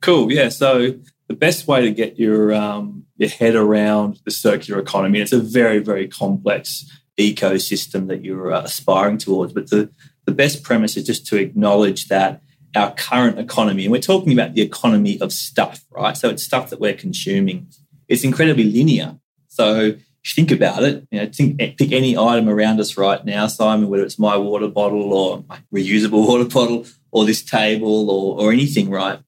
[0.00, 0.94] cool yeah so
[1.28, 5.40] the best way to get your um, your head around the circular economy it's a
[5.40, 6.84] very very complex
[7.18, 9.90] ecosystem that you're uh, aspiring towards but the
[10.24, 12.40] the best premise is just to acknowledge that
[12.74, 16.70] our current economy and we're talking about the economy of stuff right so it's stuff
[16.70, 17.68] that we're consuming
[18.08, 19.18] it's incredibly linear.
[19.48, 19.94] So
[20.34, 24.04] think about it, you know, think, pick any item around us right now, Simon, whether
[24.04, 28.90] it's my water bottle or my reusable water bottle or this table or, or anything,
[28.90, 29.20] right?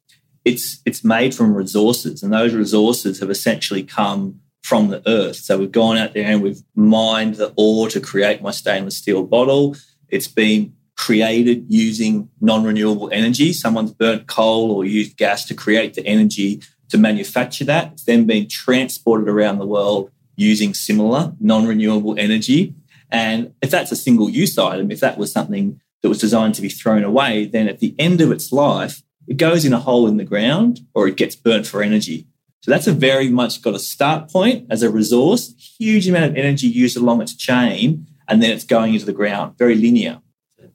[0.46, 5.36] It's it's made from resources, and those resources have essentially come from the earth.
[5.36, 9.24] So we've gone out there and we've mined the ore to create my stainless steel
[9.24, 9.76] bottle.
[10.08, 13.52] It's been created using non-renewable energy.
[13.52, 17.92] Someone's burnt coal or used gas to create the energy to manufacture that.
[17.92, 22.74] It's then been transported around the world using similar non renewable energy.
[23.10, 26.62] And if that's a single use item, if that was something that was designed to
[26.62, 30.06] be thrown away, then at the end of its life, it goes in a hole
[30.06, 32.26] in the ground or it gets burnt for energy.
[32.60, 36.36] So that's a very much got a start point as a resource, huge amount of
[36.36, 40.20] energy used along its chain, and then it's going into the ground, very linear.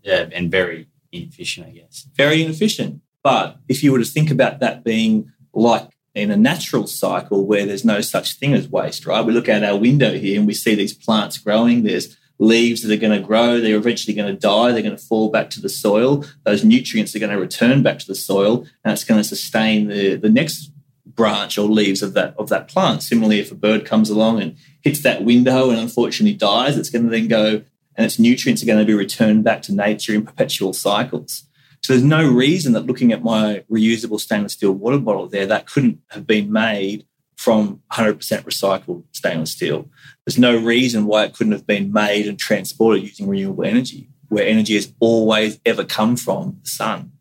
[0.01, 2.07] Yeah, and very inefficient, I guess.
[2.15, 3.01] Very inefficient.
[3.23, 7.65] But if you were to think about that being like in a natural cycle where
[7.65, 9.25] there's no such thing as waste, right?
[9.25, 11.83] We look out our window here and we see these plants growing.
[11.83, 13.61] There's leaves that are going to grow.
[13.61, 14.71] They're eventually going to die.
[14.71, 16.25] They're going to fall back to the soil.
[16.43, 19.87] Those nutrients are going to return back to the soil and it's going to sustain
[19.87, 20.71] the, the next
[21.05, 23.03] branch or leaves of that of that plant.
[23.03, 27.05] Similarly, if a bird comes along and hits that window and unfortunately dies, it's going
[27.05, 27.63] to then go
[27.95, 31.43] and its nutrients are going to be returned back to nature in perpetual cycles.
[31.83, 35.67] So there's no reason that looking at my reusable stainless steel water bottle there, that
[35.67, 39.89] couldn't have been made from 100% recycled stainless steel.
[40.25, 44.45] There's no reason why it couldn't have been made and transported using renewable energy, where
[44.45, 47.11] energy has always ever come from the sun.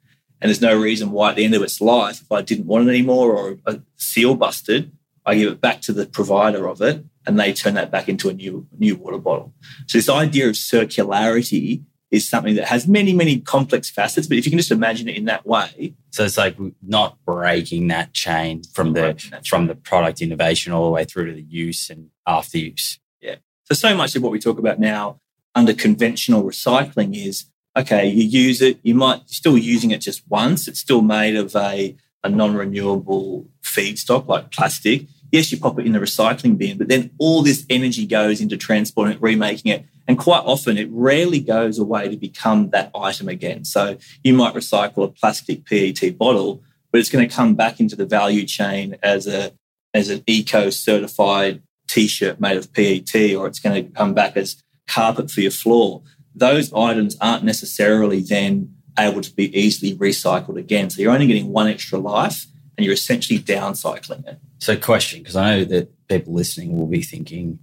[0.41, 2.89] And there's no reason why at the end of its life, if I didn't want
[2.89, 4.93] it anymore or a seal busted,
[5.25, 8.29] I give it back to the provider of it and they turn that back into
[8.29, 9.53] a new, new water bottle.
[9.87, 14.27] So this idea of circularity is something that has many, many complex facets.
[14.27, 17.89] But if you can just imagine it in that way, so it's like not breaking
[17.89, 21.89] that chain from the from the product innovation all the way through to the use
[21.91, 22.99] and after use.
[23.21, 23.37] Yeah.
[23.65, 25.21] So so much of what we talk about now
[25.55, 27.47] under conventional recycling is
[27.77, 28.09] okay.
[28.09, 30.67] You use it, you might still using it just once.
[30.67, 35.07] It's still made of a a non-renewable feedstock like plastic.
[35.33, 38.57] Yes, you pop it in the recycling bin, but then all this energy goes into
[38.57, 43.29] transporting it, remaking it, and quite often, it rarely goes away to become that item
[43.29, 43.65] again.
[43.65, 47.95] So you might recycle a plastic PET bottle, but it's going to come back into
[47.95, 49.53] the value chain as a
[49.95, 54.61] as an eco certified t-shirt made of PET or it's going to come back as
[54.89, 56.03] carpet for your floor.
[56.35, 60.91] Those items aren't necessarily then able to be easily recycled again.
[60.91, 62.47] So you're only getting one extra life
[62.77, 64.41] and you're essentially downcycling it.
[64.59, 67.61] So question, because I know that people listening will be thinking,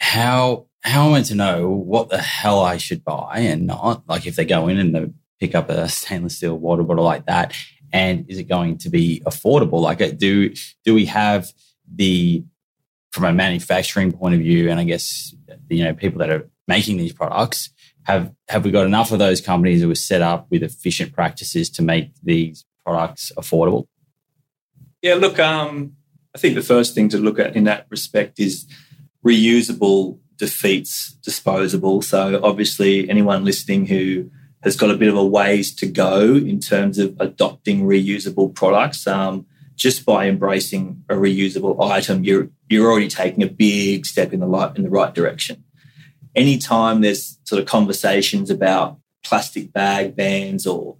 [0.00, 4.02] how how am I to know what the hell I should buy and not?
[4.08, 7.26] Like if they go in and they pick up a stainless steel water bottle like
[7.26, 7.54] that,
[7.92, 9.80] and is it going to be affordable?
[9.80, 10.52] Like do
[10.84, 11.52] do we have
[11.92, 12.44] the
[13.12, 15.34] from a manufacturing point of view, and I guess
[15.68, 17.70] you know people that are making these products
[18.04, 21.68] have have we got enough of those companies that were set up with efficient practices
[21.70, 23.86] to make these products affordable?
[25.02, 25.96] Yeah, look, um,
[26.34, 28.66] I think the first thing to look at in that respect is
[29.26, 32.00] reusable defeats disposable.
[32.00, 34.30] So obviously, anyone listening who
[34.62, 39.06] has got a bit of a ways to go in terms of adopting reusable products.
[39.06, 44.40] Um, just by embracing a reusable item, you're you're already taking a big step in
[44.40, 45.62] the light in the right direction.
[46.34, 50.96] Anytime there's sort of conversations about plastic bag bans or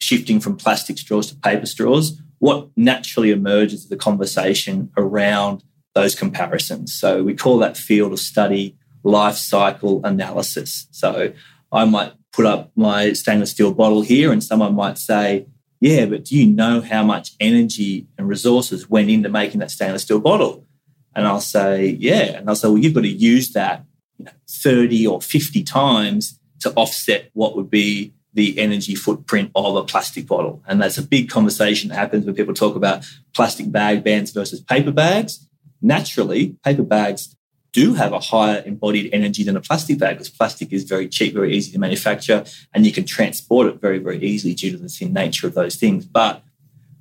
[0.00, 5.62] shifting from plastic straws to paper straws, what naturally emerges is the conversation around
[5.94, 6.92] those comparisons.
[6.92, 10.86] So we call that field of study life cycle analysis.
[10.90, 11.32] So
[11.70, 15.46] I might put up my stainless steel bottle here and someone might say,
[15.80, 20.02] yeah, but do you know how much energy and resources went into making that stainless
[20.02, 20.66] steel bottle?
[21.14, 22.36] And I'll say, yeah.
[22.38, 23.84] And I'll say, well, you've got to use that
[24.18, 29.76] you know, 30 or 50 times to offset what would be the energy footprint of
[29.76, 30.62] a plastic bottle.
[30.66, 34.60] And that's a big conversation that happens when people talk about plastic bag bans versus
[34.60, 35.46] paper bags.
[35.82, 37.36] Naturally, paper bags
[37.72, 41.34] do have a higher embodied energy than a plastic bag because plastic is very cheap,
[41.34, 44.88] very easy to manufacture, and you can transport it very, very easily due to the
[44.88, 46.04] thin nature of those things.
[46.04, 46.42] But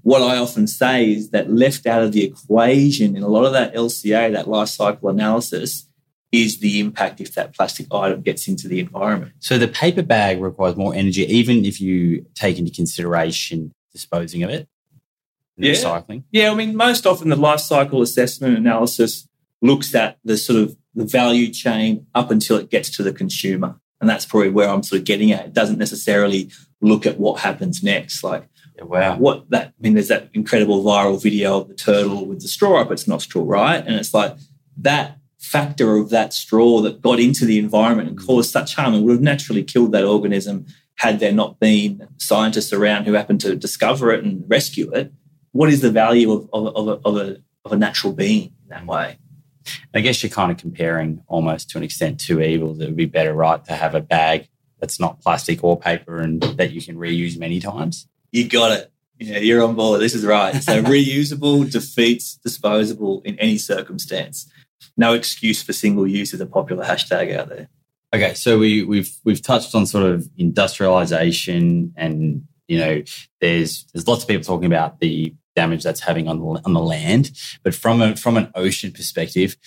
[0.04, 3.54] what I often say is that left out of the equation in a lot of
[3.54, 5.88] that LCA, that life cycle analysis,
[6.32, 9.34] is the impact if that plastic item gets into the environment.
[9.40, 14.50] So the paper bag requires more energy, even if you take into consideration disposing of
[14.50, 14.70] it,
[15.58, 15.74] yeah.
[15.74, 16.24] recycling.
[16.32, 19.28] Yeah, I mean, most often the life cycle assessment analysis
[19.62, 23.80] looks at the sort of the value chain up until it gets to the consumer.
[24.00, 25.46] And that's probably where I'm sort of getting at.
[25.46, 28.24] It doesn't necessarily look at what happens next.
[28.24, 29.18] Like, yeah, wow.
[29.18, 32.82] What that, I mean, there's that incredible viral video of the turtle with the straw
[32.82, 33.86] up its nostril, right?
[33.86, 34.36] And it's like
[34.78, 39.04] that factor of that straw that got into the environment and caused such harm and
[39.04, 43.56] would have naturally killed that organism had there not been scientists around who happened to
[43.56, 45.12] discover it and rescue it.
[45.52, 48.70] What is the value of, of, of, a, of, a, of a natural being in
[48.70, 49.18] that way?
[49.94, 52.80] I guess you're kind of comparing almost to an extent two evils.
[52.80, 54.48] It would be better, right, to have a bag
[54.80, 58.08] that's not plastic or paper and that you can reuse many times.
[58.32, 58.92] You got it.
[59.20, 60.02] Yeah, you're on board.
[60.02, 60.56] This is right.
[60.64, 64.52] So reusable defeats disposable in any circumstance.
[64.98, 67.70] No excuse for single use is a popular hashtag out there.
[68.14, 73.04] Okay, so we, we've we've touched on sort of industrialization, and you know,
[73.40, 76.80] there's there's lots of people talking about the damage that's having on the, on the
[76.80, 77.32] land.
[77.64, 79.58] But from a, from an ocean perspective,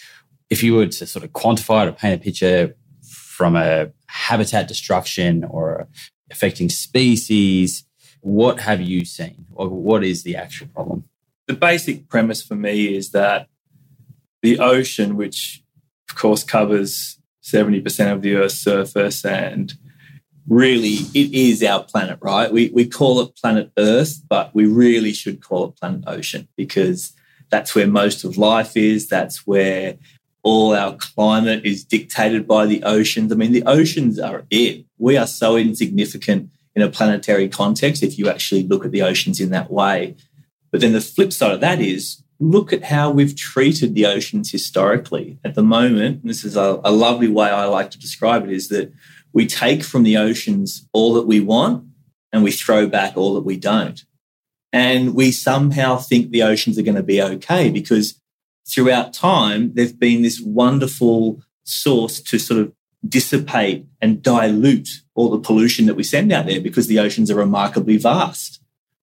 [0.50, 4.68] if you were to sort of quantify it or paint a picture from a habitat
[4.68, 5.88] destruction or
[6.30, 7.84] affecting species,
[8.20, 9.46] what have you seen?
[9.52, 11.04] Or what is the actual problem?
[11.46, 13.48] The basic premise for me is that
[14.42, 15.62] the ocean, which
[16.08, 19.74] of course covers 70% of the Earth's surface and
[20.48, 22.52] really it is our planet, right?
[22.52, 27.12] We, we call it planet Earth, but we really should call it planet ocean because
[27.50, 29.08] that's where most of life is.
[29.08, 29.96] That's where
[30.42, 33.32] all our climate is dictated by the oceans.
[33.32, 34.84] I mean, the oceans are it.
[34.98, 39.40] We are so insignificant in a planetary context if you actually look at the oceans
[39.40, 40.16] in that way.
[40.70, 44.50] But then the flip side of that is look at how we've treated the oceans
[44.50, 45.38] historically.
[45.44, 48.68] At the moment, this is a, a lovely way I like to describe it, is
[48.68, 48.92] that
[49.34, 51.84] we take from the oceans all that we want
[52.32, 54.04] and we throw back all that we don't.
[54.72, 58.20] And we somehow think the oceans are going to be okay because
[58.66, 62.72] throughout time, they've been this wonderful source to sort of
[63.06, 67.36] dissipate and dilute all the pollution that we send out there because the oceans are
[67.36, 68.60] remarkably vast.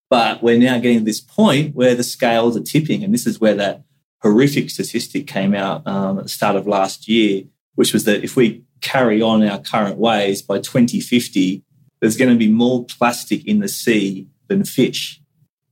[0.09, 3.03] But we're now getting to this point where the scales are tipping.
[3.03, 3.83] And this is where that
[4.21, 7.43] horrific statistic came out um, at the start of last year,
[7.75, 11.63] which was that if we carry on our current ways, by 2050,
[11.99, 15.21] there's going to be more plastic in the sea than fish.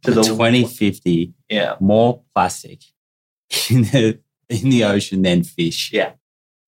[0.03, 2.83] To the 2050, yeah, more plastic
[3.69, 5.91] in the in the ocean than fish.
[5.91, 6.13] Yeah.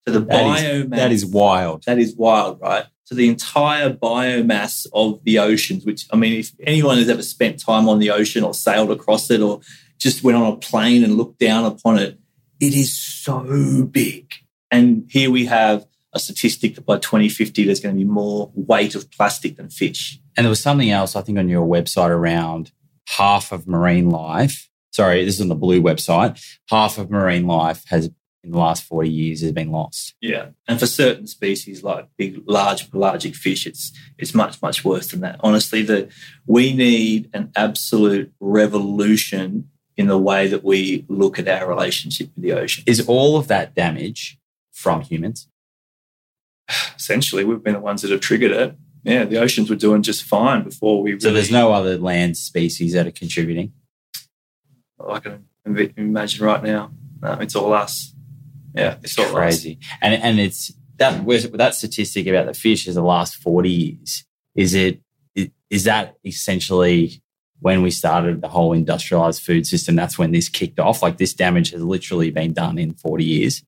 [0.06, 1.84] So the that biomass is, that is wild.
[1.86, 2.86] That is wild, right?
[3.06, 7.60] So the entire biomass of the oceans, which I mean, if anyone has ever spent
[7.60, 9.62] time on the ocean or sailed across it or
[9.98, 12.20] just went on a plane and looked down upon it,
[12.60, 14.34] it is so big.
[14.72, 18.96] And here we have a statistic that by 2050, there's going to be more weight
[18.96, 20.20] of plastic than fish.
[20.36, 22.72] And there was something else, I think, on your website around
[23.08, 24.70] half of marine life.
[24.92, 26.44] Sorry, this is on the Blue website.
[26.70, 28.10] Half of marine life has,
[28.44, 30.16] in the last 40 years, has been lost.
[30.20, 30.50] Yeah.
[30.68, 35.22] And for certain species like big, large pelagic fish, it's, it's much, much worse than
[35.22, 35.40] that.
[35.42, 36.10] Honestly, the,
[36.46, 42.44] we need an absolute revolution in the way that we look at our relationship with
[42.44, 42.84] the ocean.
[42.88, 44.38] Is all of that damage
[44.72, 45.48] from humans?
[46.96, 48.76] Essentially, we've been the ones that have triggered it.
[49.04, 51.12] Yeah, the oceans were doing just fine before we.
[51.12, 53.74] Really, so there's no other land species that are contributing.
[55.10, 55.48] I can
[55.98, 56.92] imagine right now.
[57.22, 58.14] No, it's all us.
[58.76, 59.80] Yeah, it's all crazy.
[59.82, 59.98] Us.
[60.02, 64.24] And and it's that that statistic about the fish is the last forty years.
[64.56, 65.02] Is it
[65.70, 67.22] is that essentially
[67.60, 69.96] when we started the whole industrialized food system?
[69.96, 71.02] That's when this kicked off.
[71.02, 73.64] Like this damage has literally been done in forty years.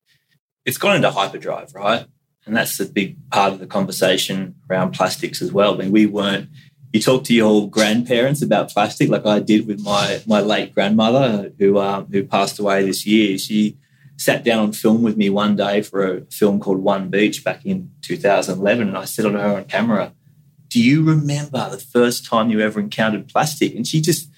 [0.64, 2.06] It's gone into hyperdrive, right?
[2.46, 5.74] And that's the big part of the conversation around plastics as well.
[5.74, 6.50] I mean, we weren't,
[6.92, 11.52] you talk to your grandparents about plastic, like I did with my, my late grandmother
[11.58, 13.38] who, um, who passed away this year.
[13.38, 13.78] She
[14.16, 17.64] sat down on film with me one day for a film called One Beach back
[17.64, 18.88] in 2011.
[18.88, 20.12] And I said to her on camera,
[20.68, 23.74] Do you remember the first time you ever encountered plastic?
[23.74, 24.28] And she just,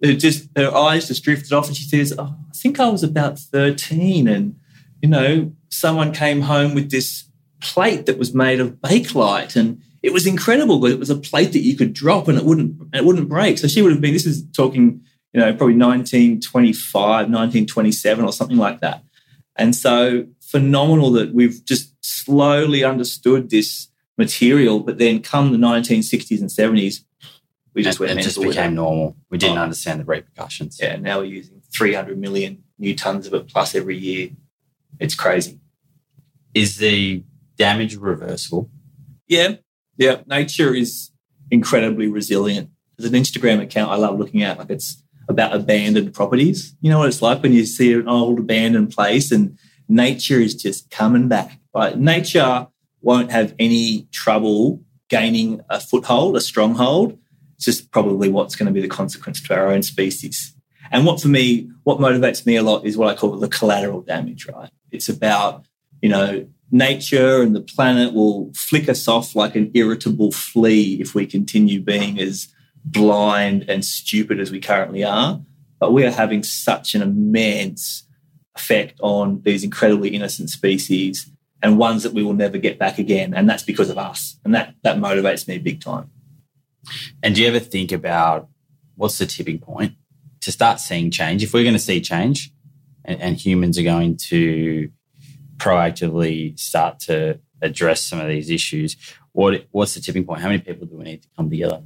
[0.00, 3.02] it just her eyes just drifted off and she says, oh, I think I was
[3.02, 4.28] about 13.
[4.28, 4.58] And,
[5.02, 7.24] you know, someone came home with this
[7.60, 11.52] plate that was made of bakelite and it was incredible because it was a plate
[11.52, 13.58] that you could drop and it wouldn't it wouldn't break.
[13.58, 15.02] So she would have been this is talking
[15.32, 19.02] you know probably 1925 1927 or something like that.
[19.56, 26.40] And so phenomenal that we've just slowly understood this material but then come the 1960s
[26.40, 27.02] and 70s
[27.74, 29.16] we just and, went it just became normal.
[29.28, 29.62] We didn't oh.
[29.62, 30.78] understand the repercussions.
[30.80, 34.30] Yeah now we're using 300 million new tons of it plus every year.
[35.00, 35.58] It's crazy.
[36.54, 37.24] Is the
[37.56, 38.70] damage reversible?
[39.28, 39.56] Yeah,
[39.96, 40.22] yeah.
[40.26, 41.10] Nature is
[41.50, 42.70] incredibly resilient.
[42.96, 46.74] There's an Instagram account I love looking at, like it's about abandoned properties.
[46.80, 50.54] You know what it's like when you see an old abandoned place and nature is
[50.54, 51.58] just coming back.
[51.74, 51.98] Right?
[51.98, 52.68] Nature
[53.02, 57.18] won't have any trouble gaining a foothold, a stronghold.
[57.56, 60.54] It's just probably what's going to be the consequence to our own species.
[60.90, 64.02] And what for me, what motivates me a lot is what I call the collateral
[64.02, 64.70] damage, right?
[64.90, 65.66] It's about,
[66.00, 71.14] you know, nature and the planet will flick us off like an irritable flea if
[71.14, 72.48] we continue being as
[72.84, 75.40] blind and stupid as we currently are.
[75.78, 78.04] But we are having such an immense
[78.54, 81.30] effect on these incredibly innocent species
[81.62, 83.34] and ones that we will never get back again.
[83.34, 84.38] And that's because of us.
[84.44, 86.10] And that, that motivates me big time.
[87.22, 88.48] And do you ever think about
[88.94, 89.94] what's the tipping point
[90.40, 91.42] to start seeing change?
[91.42, 92.52] If we're going to see change
[93.04, 94.90] and, and humans are going to
[95.56, 98.96] proactively start to address some of these issues,
[99.32, 100.40] what what's the tipping point?
[100.40, 101.82] How many people do we need to come together?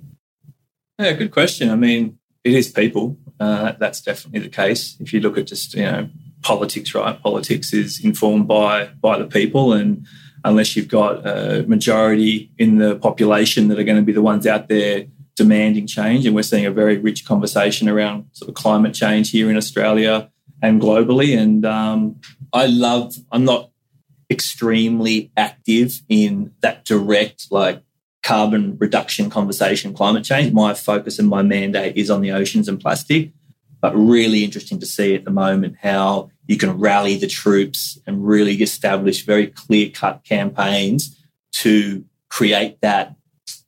[0.98, 1.70] Yeah, good question.
[1.70, 3.16] I mean, it is people.
[3.38, 4.96] Uh, that's definitely the case.
[5.00, 6.08] If you look at just you know
[6.42, 7.20] politics, right?
[7.20, 10.06] Politics is informed by by the people, and
[10.44, 14.46] unless you've got a majority in the population that are going to be the ones
[14.46, 15.06] out there
[15.36, 19.50] demanding change, and we're seeing a very rich conversation around sort of climate change here
[19.50, 20.30] in Australia
[20.62, 21.38] and globally.
[21.38, 22.20] And um,
[22.52, 23.70] I love, I'm not
[24.30, 27.82] extremely active in that direct, like
[28.22, 30.52] carbon reduction conversation, climate change.
[30.52, 33.32] My focus and my mandate is on the oceans and plastic.
[33.80, 38.26] But really interesting to see at the moment how you can rally the troops and
[38.26, 41.16] really establish very clear cut campaigns
[41.52, 43.16] to create that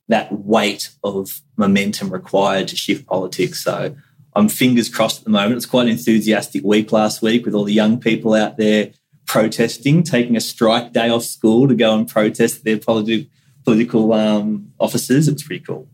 [0.09, 3.63] that weight of momentum required to shift politics.
[3.63, 3.95] So
[4.35, 5.55] I'm fingers crossed at the moment.
[5.55, 8.91] It's quite an enthusiastic week last week with all the young people out there
[9.25, 13.29] protesting, taking a strike day off school to go and protest their politi-
[13.63, 15.27] political um, officers.
[15.27, 15.87] It's pretty cool.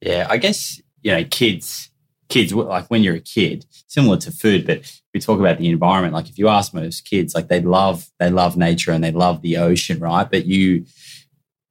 [0.00, 1.90] Yeah, I guess you know, kids,
[2.28, 6.14] kids like when you're a kid, similar to food, but we talk about the environment.
[6.14, 9.42] Like if you ask most kids, like they love they love nature and they love
[9.42, 10.28] the ocean, right?
[10.30, 10.84] But you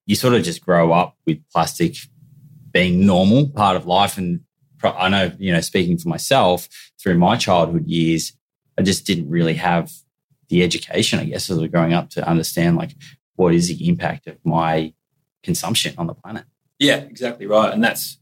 [0.05, 1.95] you sort of just grow up with plastic
[2.72, 4.41] being normal part of life and
[4.84, 6.67] I know, you know, speaking for myself
[7.01, 8.34] through my childhood years,
[8.78, 9.91] I just didn't really have
[10.49, 12.95] the education, I guess, as was growing up to understand like
[13.36, 14.93] what is the impact of my
[15.43, 16.45] consumption on the planet.
[16.80, 17.73] Yeah, exactly right.
[17.73, 18.17] And that's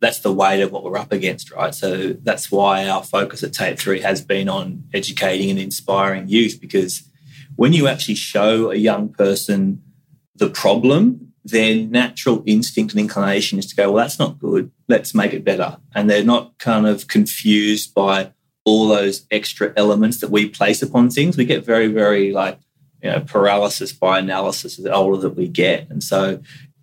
[0.00, 1.74] that's the weight of what we're up against, right?
[1.74, 6.60] So that's why our focus at Take 3 has been on educating and inspiring youth
[6.60, 7.08] because
[7.56, 9.82] when you actually show a young person
[10.34, 14.70] the problem their natural instinct and inclination is to go, well, that's not good.
[14.88, 15.78] Let's make it better.
[15.94, 18.32] And they're not kind of confused by
[18.64, 21.36] all those extra elements that we place upon things.
[21.36, 22.58] We get very, very like,
[23.02, 25.88] you know, paralysis by analysis the older that we get.
[25.88, 26.40] And so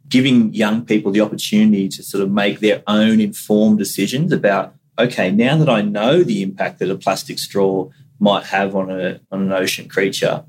[0.08, 5.30] giving young people the opportunity to sort of make their own informed decisions about, okay,
[5.30, 7.90] now that I know the impact that a plastic straw
[8.20, 10.46] might have on a on an ocean creature,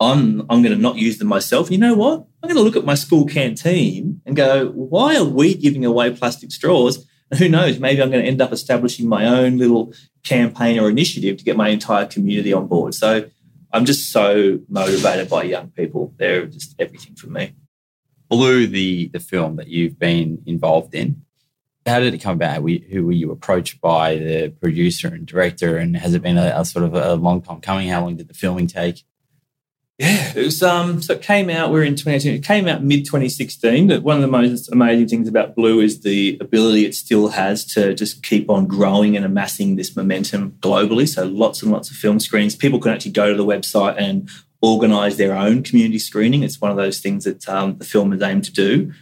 [0.00, 1.70] I'm I'm going to not use them myself.
[1.70, 2.26] You know what?
[2.42, 6.14] I'm going to look at my school canteen and go, why are we giving away
[6.14, 7.04] plastic straws?
[7.30, 7.78] And who knows?
[7.78, 9.92] Maybe I'm going to end up establishing my own little
[10.24, 12.94] campaign or initiative to get my entire community on board.
[12.94, 13.28] So
[13.72, 16.14] I'm just so motivated by young people.
[16.16, 17.54] They're just everything for me.
[18.28, 21.22] Blue, the the film that you've been involved in,
[21.86, 22.62] how did it come about?
[22.62, 25.76] who were you approached by the producer and director?
[25.76, 27.88] And has it been a, a sort of a long time coming?
[27.88, 29.02] How long did the filming take?
[29.98, 30.62] Yeah, it was.
[30.62, 31.72] Um, so it came out.
[31.72, 32.34] We are in 2018.
[32.34, 34.00] It came out mid 2016.
[34.02, 37.94] One of the most amazing things about Blue is the ability it still has to
[37.94, 41.08] just keep on growing and amassing this momentum globally.
[41.08, 42.54] So lots and lots of film screens.
[42.54, 44.30] People can actually go to the website and
[44.62, 46.44] organise their own community screening.
[46.44, 48.92] It's one of those things that um, the film is aimed to do.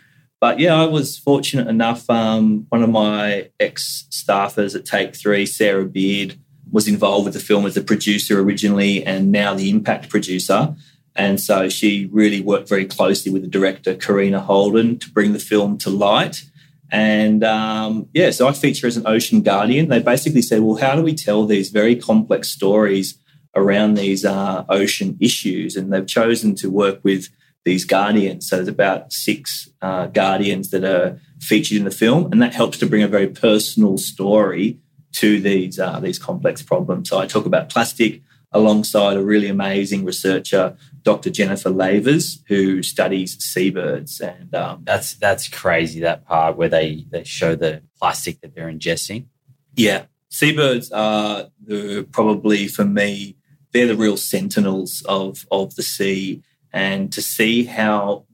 [0.40, 2.08] But yeah, I was fortunate enough.
[2.08, 6.38] Um, one of my ex staffers at Take Three, Sarah Beard
[6.76, 10.76] was involved with the film as a producer originally and now the impact producer.
[11.14, 15.38] And so she really worked very closely with the director, Karina Holden, to bring the
[15.38, 16.44] film to light.
[16.92, 19.88] And um, yeah, so I feature as an ocean guardian.
[19.88, 23.18] They basically said, well, how do we tell these very complex stories
[23.54, 25.76] around these uh, ocean issues?
[25.76, 27.30] And they've chosen to work with
[27.64, 28.50] these guardians.
[28.50, 32.76] So there's about six uh, guardians that are featured in the film, and that helps
[32.80, 34.78] to bring a very personal story
[35.12, 37.08] to these uh, these complex problems.
[37.08, 41.30] So I talk about plastic alongside a really amazing researcher, Dr.
[41.30, 44.20] Jennifer Lavers, who studies seabirds.
[44.20, 48.72] And um, that's that's crazy that part where they they show the plastic that they're
[48.72, 49.26] ingesting.
[49.74, 53.36] Yeah, seabirds are the probably for me
[53.72, 56.42] they're the real sentinels of of the sea,
[56.72, 58.24] and to see how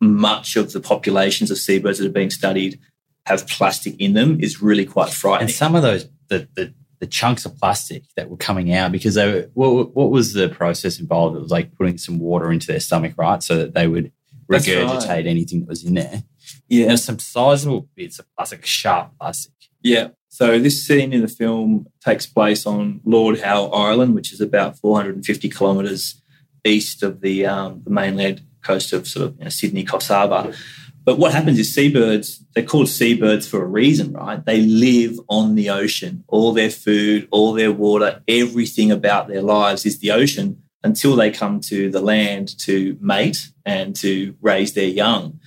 [0.00, 2.78] much of the populations of seabirds that are being studied
[3.26, 5.48] have plastic in them is really quite frightening.
[5.48, 9.14] And some of those the, the, the chunks of plastic that were coming out because
[9.14, 11.36] they were, what, what was the process involved?
[11.36, 13.42] It was like putting some water into their stomach, right?
[13.42, 14.12] So that they would
[14.50, 15.26] regurgitate right.
[15.26, 16.22] anything that was in there.
[16.68, 16.88] Yeah.
[16.88, 19.52] There's some sizable bits of plastic, sharp plastic.
[19.82, 20.08] Yeah.
[20.28, 24.78] So this scene in the film takes place on Lord Howe Island, which is about
[24.78, 26.20] 450 kilometres
[26.64, 30.54] east of the, um, the mainland coast of sort of you know, Sydney, Coffs Harbour.
[31.04, 34.44] But what happens is seabirds, they're called seabirds for a reason, right?
[34.44, 36.24] They live on the ocean.
[36.28, 41.30] All their food, all their water, everything about their lives is the ocean until they
[41.30, 45.40] come to the land to mate and to raise their young.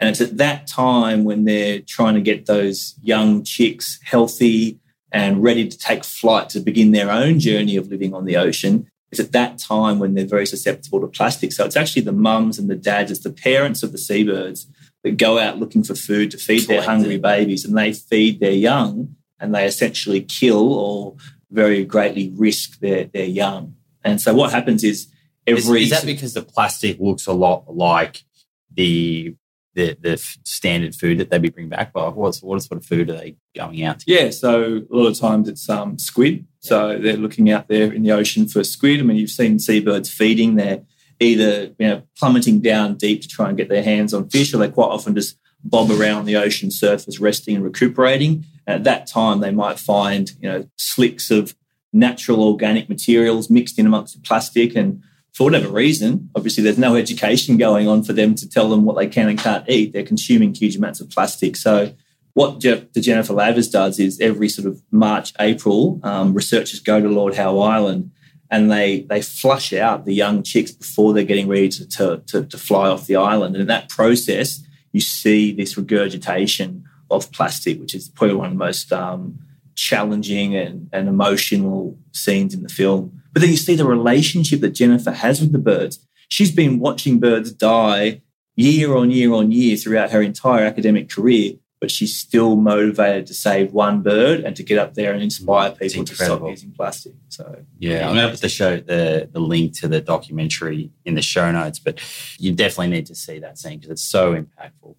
[0.00, 4.80] And it's at that time when they're trying to get those young chicks healthy
[5.12, 8.88] and ready to take flight to begin their own journey of living on the ocean.
[9.12, 11.52] It's at that time when they're very susceptible to plastic.
[11.52, 14.66] So it's actually the mums and the dads, it's the parents of the seabirds
[15.04, 18.52] that go out looking for food to feed their hungry babies and they feed their
[18.52, 21.16] young and they essentially kill or
[21.50, 23.76] very greatly risk their, their young.
[24.02, 25.08] And so what happens is
[25.46, 28.24] every is, is that because the plastic looks a lot like
[28.72, 29.36] the
[29.74, 31.92] the, the standard food that they'd be bring back?
[31.92, 34.04] But what's what sort of food are they going out to?
[34.12, 36.46] Yeah, so a lot of times it's um, squid.
[36.60, 39.00] So they're looking out there in the ocean for squid.
[39.00, 40.54] I mean, you've seen seabirds feeding.
[40.54, 40.82] They're
[41.20, 44.58] either you know plummeting down deep to try and get their hands on fish, or
[44.58, 48.44] they quite often just bob around the ocean surface, resting and recuperating.
[48.66, 51.54] And at that time, they might find you know slicks of
[51.92, 55.02] natural organic materials mixed in amongst the plastic, and
[55.32, 58.96] for whatever reason, obviously there's no education going on for them to tell them what
[58.96, 59.92] they can and can't eat.
[59.92, 61.56] They're consuming huge amounts of plastic.
[61.56, 61.94] So
[62.34, 67.08] what the Jennifer Lavers does is every sort of March, April, um, researchers go to
[67.08, 68.10] Lord Howe Island
[68.54, 72.44] and they they flush out the young chicks before they're getting ready to, to, to,
[72.44, 73.56] to fly off the island.
[73.56, 78.52] And in that process, you see this regurgitation of plastic, which is probably one of
[78.52, 79.40] the most um,
[79.74, 83.20] challenging and, and emotional scenes in the film.
[83.32, 85.98] But then you see the relationship that Jennifer has with the birds.
[86.28, 88.22] She's been watching birds die
[88.54, 91.54] year on year on year throughout her entire academic career
[91.84, 95.70] but she's still motivated to save one bird and to get up there and inspire
[95.70, 97.12] people to stop using plastic.
[97.28, 101.14] So yeah, I'm going to put the show the the link to the documentary in
[101.14, 102.00] the show notes, but
[102.38, 104.94] you definitely need to see that scene because it's so impactful.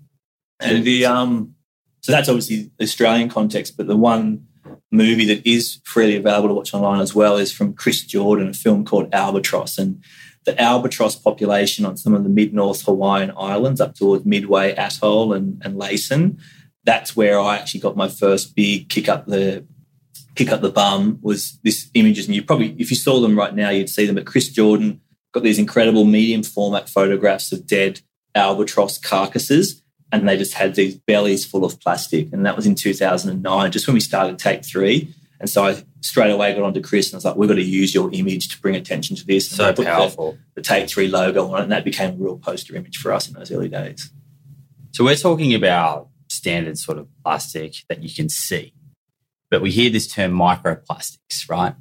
[0.60, 1.56] And the um,
[2.02, 4.46] so that's obviously the Australian context, but the one
[4.92, 8.54] movie that is freely available to watch online as well is from Chris Jordan, a
[8.54, 10.04] film called Albatross, and
[10.44, 15.34] the albatross population on some of the mid North Hawaiian islands up towards Midway Atoll
[15.34, 16.40] and, and Laysan
[16.86, 19.66] that's where I actually got my first big kick up the
[20.36, 22.28] kick up the bum was this images.
[22.28, 24.16] And you probably, if you saw them right now, you'd see them.
[24.16, 25.02] But Chris Jordan
[25.34, 28.02] got these incredible medium format photographs of dead
[28.36, 29.82] albatross carcasses.
[30.12, 32.32] And they just had these bellies full of plastic.
[32.32, 35.14] And that was in 2009, just when we started Take Three.
[35.40, 37.64] And so I straight away got onto Chris and I was like, we've got to
[37.64, 39.50] use your image to bring attention to this.
[39.50, 40.34] So powerful.
[40.54, 41.64] The, the Take Three logo on it.
[41.64, 44.12] And that became a real poster image for us in those early days.
[44.92, 46.10] So we're talking about
[46.46, 48.72] standard sort of plastic that you can see.
[49.50, 51.74] But we hear this term microplastics, right?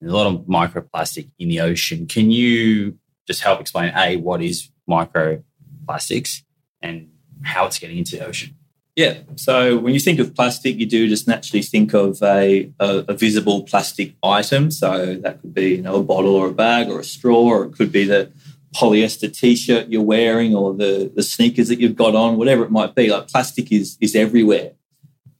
[0.00, 2.06] There's a lot of microplastic in the ocean.
[2.06, 6.42] Can you just help explain A, what is microplastics
[6.80, 7.10] and
[7.42, 8.54] how it's getting into the ocean?
[8.94, 9.14] Yeah.
[9.34, 13.14] So when you think of plastic, you do just naturally think of a, a, a,
[13.14, 14.70] visible plastic item.
[14.70, 17.64] So that could be, you know, a bottle or a bag or a straw, or
[17.64, 18.30] it could be the
[18.74, 22.94] polyester t-shirt you're wearing or the, the sneakers that you've got on, whatever it might
[22.94, 23.08] be.
[23.08, 24.72] Like plastic is is everywhere.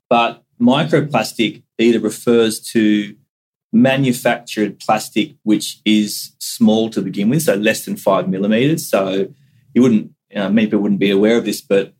[0.08, 3.16] But microplastic either refers to
[3.72, 8.86] manufactured plastic which is small to begin with, so less than five millimeters.
[8.86, 9.32] So
[9.74, 11.94] you wouldn't, you know, many people wouldn't be aware of this, but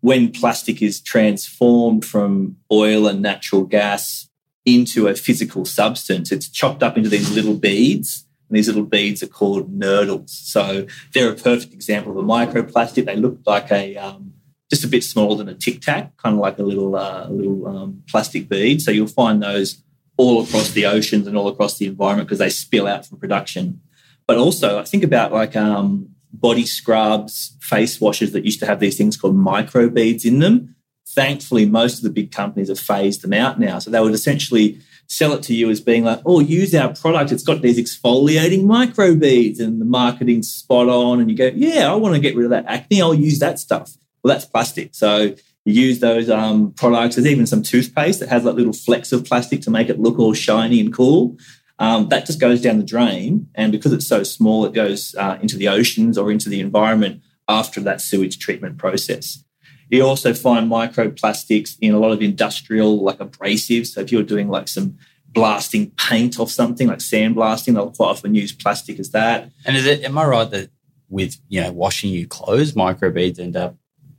[0.00, 4.28] when plastic is transformed from oil and natural gas
[4.64, 8.24] into a physical substance, it's chopped up into these little beads.
[8.48, 10.30] And these little beads are called nurdles.
[10.30, 13.04] So they're a perfect example of a microplastic.
[13.04, 14.32] They look like a um,
[14.70, 17.66] just a bit smaller than a tic tac, kind of like a little uh, little
[17.66, 18.82] um, plastic bead.
[18.82, 19.82] So you'll find those
[20.16, 23.80] all across the oceans and all across the environment because they spill out from production.
[24.26, 28.80] But also, I think about like um, body scrubs, face washes that used to have
[28.80, 30.74] these things called micro beads in them.
[31.08, 33.78] Thankfully, most of the big companies have phased them out now.
[33.78, 37.32] So they would essentially sell it to you as being like, oh, use our product.
[37.32, 41.20] It's got these exfoliating microbeads and the marketing's spot on.
[41.20, 43.00] And you go, yeah, I want to get rid of that acne.
[43.00, 43.96] I'll use that stuff.
[44.22, 44.94] Well, that's plastic.
[44.94, 45.34] So
[45.64, 47.16] you use those um, products.
[47.16, 50.18] There's even some toothpaste that has that little flecks of plastic to make it look
[50.18, 51.38] all shiny and cool.
[51.78, 53.48] Um, that just goes down the drain.
[53.54, 57.22] And because it's so small, it goes uh, into the oceans or into the environment
[57.48, 59.42] after that sewage treatment process.
[59.90, 63.88] You also find microplastics in a lot of industrial, like abrasives.
[63.88, 68.34] So if you're doing like some blasting paint off something, like sandblasting, they'll quite often
[68.34, 69.50] use plastic as that.
[69.64, 70.04] And is it?
[70.04, 70.70] Am I right that
[71.08, 73.76] with you know washing your clothes, microbeads end up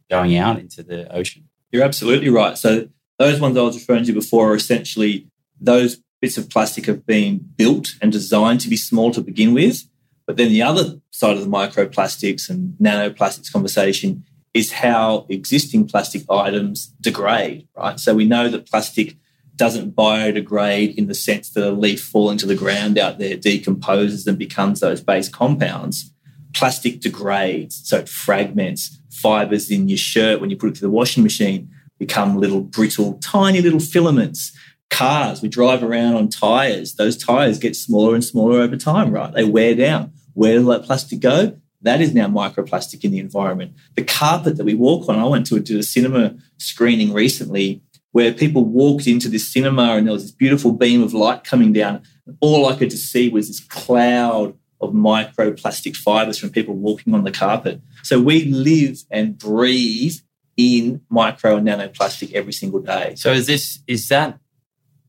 [0.09, 1.49] going out into the ocean?
[1.71, 2.57] You're absolutely right.
[2.57, 2.89] So
[3.19, 5.27] those ones I was referring to before are essentially
[5.59, 9.83] those bits of plastic have been built and designed to be small to begin with.
[10.25, 16.23] But then the other side of the microplastics and nanoplastics conversation is how existing plastic
[16.29, 17.99] items degrade, right?
[17.99, 19.15] So we know that plastic
[19.55, 24.25] doesn't biodegrade in the sense that a leaf falling to the ground out there decomposes
[24.25, 26.13] and becomes those base compounds.
[26.53, 28.99] Plastic degrades, so it fragments.
[29.11, 31.69] Fibers in your shirt when you put it through the washing machine
[31.99, 34.57] become little brittle, tiny little filaments
[34.89, 36.95] cars, we drive around on tires.
[36.95, 39.33] Those tires get smaller and smaller over time, right?
[39.33, 40.13] They wear down.
[40.33, 41.57] Where does that plastic go?
[41.81, 43.73] That is now microplastic in the environment.
[43.95, 48.33] The carpet that we walk on, I went to a, a cinema screening recently where
[48.33, 52.01] people walked into this cinema and there was this beautiful beam of light coming down.
[52.41, 57.23] All I could just see was this cloud of microplastic fibers from people walking on
[57.23, 57.81] the carpet.
[58.03, 60.15] So we live and breathe
[60.57, 63.15] in micro and nanoplastic every single day.
[63.15, 64.39] So is this is that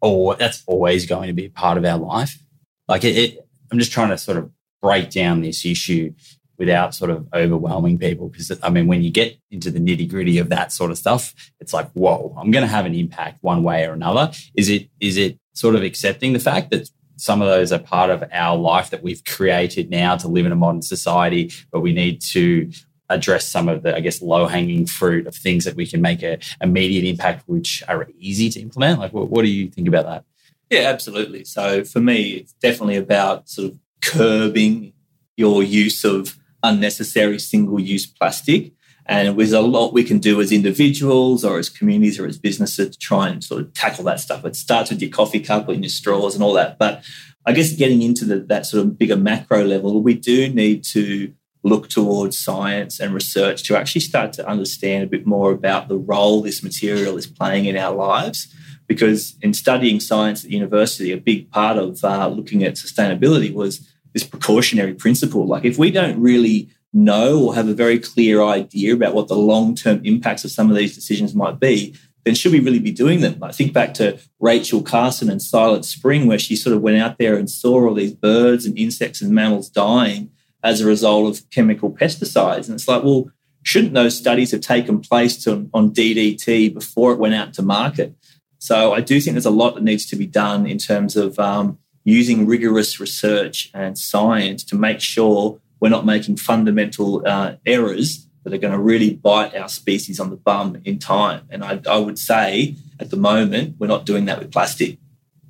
[0.00, 2.42] or that's always going to be part of our life.
[2.88, 4.50] Like it, it, I'm just trying to sort of
[4.80, 6.14] break down this issue
[6.60, 8.28] without sort of overwhelming people.
[8.28, 11.34] Because I mean, when you get into the nitty gritty of that sort of stuff,
[11.58, 14.30] it's like, whoa, I'm going to have an impact one way or another.
[14.54, 18.10] Is it is it sort of accepting the fact that some of those are part
[18.10, 21.92] of our life that we've created now to live in a modern society, but we
[21.92, 22.70] need to
[23.08, 26.22] address some of the, I guess, low hanging fruit of things that we can make
[26.22, 29.00] an immediate impact, which are easy to implement?
[29.00, 30.24] Like, what, what, do you think about that?
[30.70, 31.44] Yeah, absolutely.
[31.44, 34.92] So for me, it's definitely about sort of curbing
[35.36, 38.72] your use of unnecessary single use plastic.
[39.06, 42.90] And there's a lot we can do as individuals or as communities or as businesses
[42.90, 44.44] to try and sort of tackle that stuff.
[44.44, 46.78] It starts with your coffee cup and your straws and all that.
[46.78, 47.02] But
[47.44, 51.32] I guess getting into the, that sort of bigger macro level, we do need to
[51.62, 55.98] look towards science and research to actually start to understand a bit more about the
[55.98, 58.54] role this material is playing in our lives.
[58.86, 63.88] Because in studying science at university, a big part of uh, looking at sustainability was
[64.12, 65.46] this precautionary principle.
[65.46, 69.36] Like, if we don't really know or have a very clear idea about what the
[69.36, 71.94] long term impacts of some of these decisions might be,
[72.24, 73.42] then should we really be doing them?
[73.42, 77.18] I think back to Rachel Carson and Silent Spring, where she sort of went out
[77.18, 80.30] there and saw all these birds and insects and mammals dying
[80.62, 82.66] as a result of chemical pesticides.
[82.66, 83.30] And it's like, well,
[83.62, 88.14] shouldn't those studies have taken place to, on DDT before it went out to market?
[88.58, 91.38] So I do think there's a lot that needs to be done in terms of
[91.38, 98.26] um, using rigorous research and science to make sure we're not making fundamental uh, errors
[98.44, 101.46] that are going to really bite our species on the bum in time.
[101.50, 104.98] And I, I would say at the moment, we're not doing that with plastic.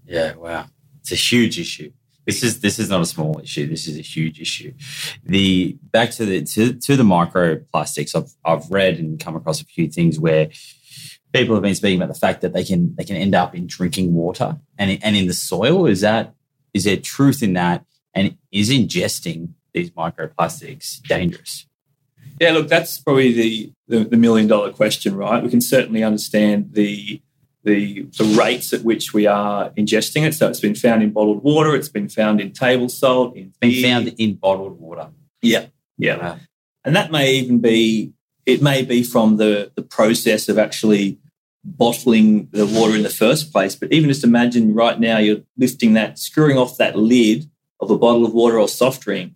[0.05, 0.67] Yeah, wow.
[1.01, 1.93] It's a huge issue.
[2.27, 3.67] This is this is not a small issue.
[3.67, 4.73] This is a huge issue.
[5.25, 8.15] The back to the to, to the microplastics.
[8.15, 10.51] I've I've read and come across a few things where
[11.33, 13.67] people have been speaking about the fact that they can they can end up in
[13.67, 15.87] drinking water and and in the soil.
[15.87, 16.35] Is that
[16.75, 17.85] is there truth in that?
[18.15, 21.67] And is ingesting these microplastics dangerous?
[22.41, 25.43] Yeah, look, that's probably the, the, the million dollar question, right?
[25.43, 27.21] We can certainly understand the
[27.63, 30.35] the, the rates at which we are ingesting it.
[30.35, 33.71] So it's been found in bottled water, it's been found in table salt, in been
[33.71, 33.83] beer.
[33.83, 35.11] found in bottled water.
[35.43, 35.67] Yeah,
[35.99, 36.17] yeah.
[36.17, 36.39] Wow.
[36.85, 38.15] And that may even be
[38.47, 41.19] it may be from the the process of actually
[41.65, 43.77] bottling the water in the first place.
[43.77, 47.51] But even just imagine right now you're lifting that, screwing off that lid
[47.81, 49.33] of a bottle of water or soft drink.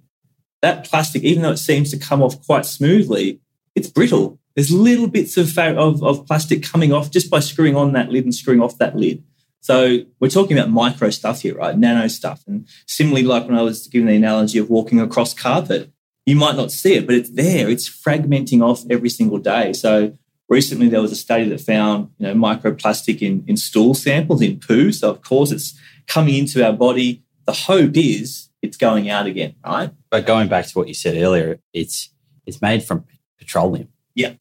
[0.62, 3.40] That plastic, even though it seems to come off quite smoothly,
[3.74, 4.38] it's brittle.
[4.54, 8.24] There's little bits of, of, of plastic coming off just by screwing on that lid
[8.24, 9.22] and screwing off that lid.
[9.60, 11.76] So we're talking about micro stuff here, right?
[11.76, 12.42] Nano stuff.
[12.46, 15.90] And similarly, like when I was giving the analogy of walking across carpet,
[16.26, 17.68] you might not see it, but it's there.
[17.68, 19.72] It's fragmenting off every single day.
[19.72, 20.16] So
[20.48, 24.60] recently there was a study that found, you know, microplastic in, in stool samples in
[24.60, 24.92] poo.
[24.92, 27.24] So of course it's coming into our body.
[27.46, 29.90] The hope is it's going out again, right?
[30.10, 32.10] But going back to what you said earlier, it's
[32.46, 33.04] it's made from
[33.38, 33.88] petroleum.
[34.14, 34.34] Yeah.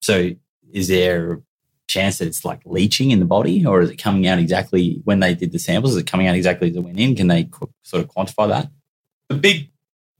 [0.00, 0.30] So
[0.72, 1.42] is there a
[1.86, 5.20] chance that it's like leaching in the body or is it coming out exactly when
[5.20, 5.92] they did the samples?
[5.94, 7.16] Is it coming out exactly as it went in?
[7.16, 7.48] Can they
[7.82, 8.70] sort of quantify that?
[9.28, 9.70] The big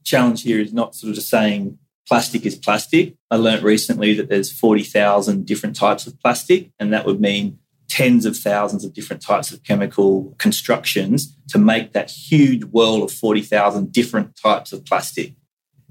[0.04, 3.14] challenge here is not sort of just saying plastic is plastic.
[3.30, 8.26] I learned recently that there's 40,000 different types of plastic, and that would mean tens
[8.26, 13.92] of thousands of different types of chemical constructions to make that huge world of 40,000
[13.92, 15.34] different types of plastic.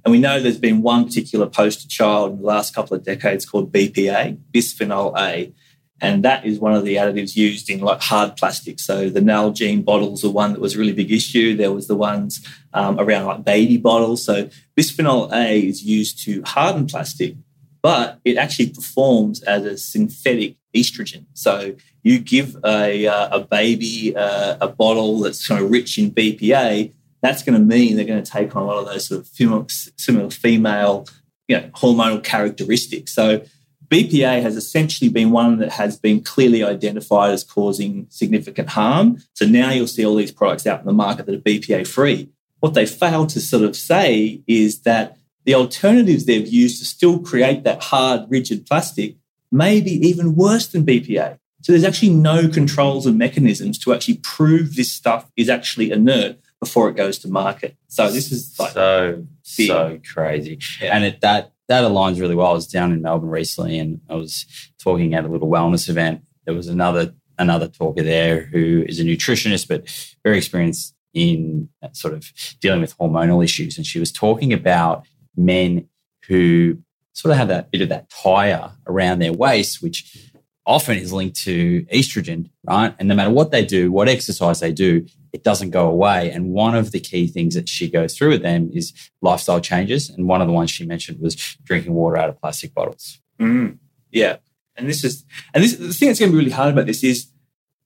[0.06, 3.46] And we know there's been one particular poster child in the last couple of decades
[3.46, 5.54] called BPA, bisphenol A.
[6.00, 8.80] And that is one of the additives used in like hard plastic.
[8.80, 11.56] So the Nalgene bottles are one that was a really big issue.
[11.56, 14.24] There was the ones um, around like baby bottles.
[14.24, 17.36] So bisphenol A is used to harden plastic,
[17.82, 21.26] but it actually performs as a synthetic estrogen.
[21.34, 26.12] So you give a, uh, a baby uh, a bottle that's kind of rich in
[26.12, 29.22] BPA, that's going to mean they're going to take on a lot of those sort
[29.22, 31.08] of similar female
[31.48, 33.14] you know, hormonal characteristics.
[33.14, 33.44] So
[33.90, 39.18] BPA has essentially been one that has been clearly identified as causing significant harm.
[39.34, 42.30] So now you'll see all these products out in the market that are BPA free.
[42.60, 47.20] What they fail to sort of say is that the alternatives they've used to still
[47.20, 49.16] create that hard, rigid plastic
[49.52, 51.40] may be even worse than BPA.
[51.62, 56.38] So there's actually no controls or mechanisms to actually prove this stuff is actually inert
[56.60, 57.76] before it goes to market.
[57.88, 59.26] So this is like so
[59.58, 59.68] big.
[59.68, 60.96] so crazy, yeah.
[60.96, 62.48] and it, that that aligns really well.
[62.48, 64.46] I was down in Melbourne recently, and I was
[64.82, 66.22] talking at a little wellness event.
[66.46, 69.88] There was another another talker there who is a nutritionist, but
[70.24, 75.06] very experienced in sort of dealing with hormonal issues, and she was talking about
[75.36, 75.88] men
[76.28, 76.78] who
[77.14, 80.32] sort of have that bit of that tire around their waist, which
[80.66, 82.94] often is linked to estrogen, right?
[83.00, 85.06] And no matter what they do, what exercise they do,
[85.38, 86.32] it doesn't go away.
[86.32, 90.10] And one of the key things that she goes through with them is lifestyle changes.
[90.10, 93.20] And one of the ones she mentioned was drinking water out of plastic bottles.
[93.40, 93.78] Mm,
[94.12, 94.38] yeah.
[94.76, 97.04] And this is, and this, the thing that's going to be really hard about this
[97.04, 97.28] is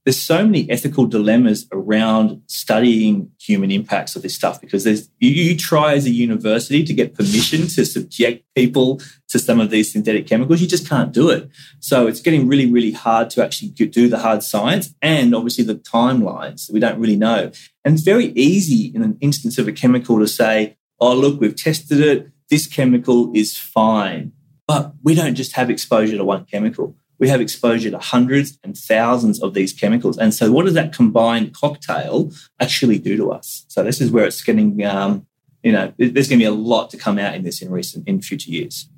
[0.04, 5.30] there's so many ethical dilemmas around studying human impacts of this stuff because there's you,
[5.30, 9.92] you, try as a university to get permission to subject people to some of these
[9.92, 11.50] synthetic chemicals you just can't do it.
[11.80, 15.76] So it's getting really really hard to actually do the hard science and obviously the
[15.76, 16.72] timelines.
[16.72, 17.52] We don't really know.
[17.86, 21.56] And it's very easy in an instance of a chemical to say oh look we've
[21.56, 22.32] tested it.
[22.50, 24.34] This chemical is fine.
[24.68, 28.76] But we don't just have exposure to one chemical we have exposure to hundreds and
[28.76, 30.18] thousands of these chemicals.
[30.18, 33.64] And so, what does that combined cocktail actually do to us?
[33.70, 35.28] So, this is where it's getting, um,
[35.62, 38.08] you know, there's going to be a lot to come out in this in recent,
[38.08, 38.90] in future years.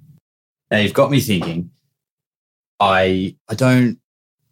[0.71, 1.69] Now, you've got me thinking.
[2.80, 3.99] I I don't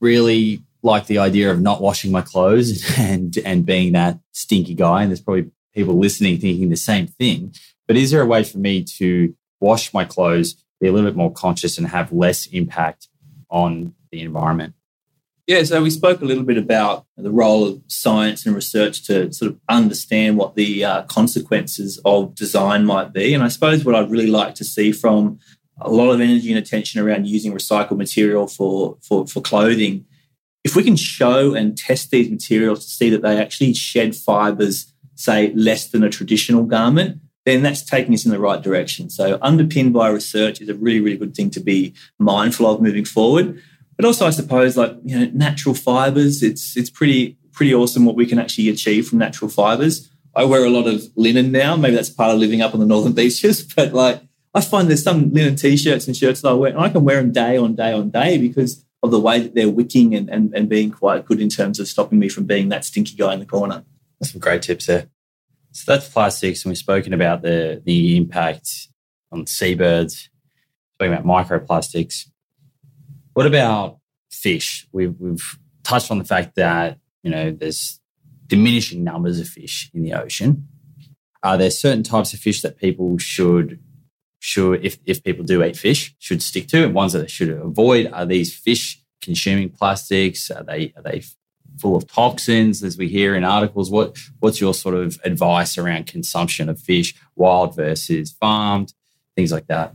[0.01, 5.01] really like the idea of not washing my clothes and and being that stinky guy.
[5.01, 7.55] And there's probably people listening thinking the same thing.
[7.87, 11.15] But is there a way for me to wash my clothes, be a little bit
[11.15, 13.07] more conscious, and have less impact
[13.51, 14.73] on the environment?
[15.47, 19.33] Yeah, so we spoke a little bit about the role of science and research to
[19.33, 23.33] sort of understand what the uh, consequences of design might be.
[23.33, 25.39] And I suppose what I'd really like to see from
[25.79, 30.05] a lot of energy and attention around using recycled material for, for, for clothing
[30.63, 34.93] if we can show and test these materials to see that they actually shed fibers,
[35.15, 39.09] say, less than a traditional garment, then that's taking us in the right direction.
[39.09, 43.05] So, underpinned by research is a really, really good thing to be mindful of moving
[43.05, 43.61] forward.
[43.97, 48.15] But also, I suppose, like you know, natural fibers, it's it's pretty pretty awesome what
[48.15, 50.09] we can actually achieve from natural fibers.
[50.33, 51.75] I wear a lot of linen now.
[51.75, 54.21] Maybe that's part of living up on the northern beaches, but like
[54.53, 57.17] I find there's some linen t-shirts and shirts that I wear, and I can wear
[57.17, 60.53] them day on day on day because of the way that they're wicking and, and,
[60.53, 63.39] and being quite good in terms of stopping me from being that stinky guy in
[63.39, 63.83] the corner.
[64.19, 65.07] That's some great tips there.
[65.71, 68.87] So that's plastics, and we've spoken about the the impact
[69.31, 70.29] on seabirds,
[70.99, 72.27] Talking about microplastics.
[73.33, 73.99] What about
[74.29, 74.87] fish?
[74.91, 77.99] We've we've touched on the fact that you know there's
[78.47, 80.67] diminishing numbers of fish in the ocean.
[81.41, 83.79] Are there certain types of fish that people should
[84.39, 87.49] should if if people do eat fish should stick to, and ones that they should
[87.49, 88.11] avoid?
[88.11, 90.51] Are these fish consuming plastics?
[90.51, 91.23] Are they are they
[91.79, 93.89] full of toxins, as we hear in articles?
[93.89, 98.93] What what's your sort of advice around consumption of fish, wild versus farmed,
[99.35, 99.93] things like that?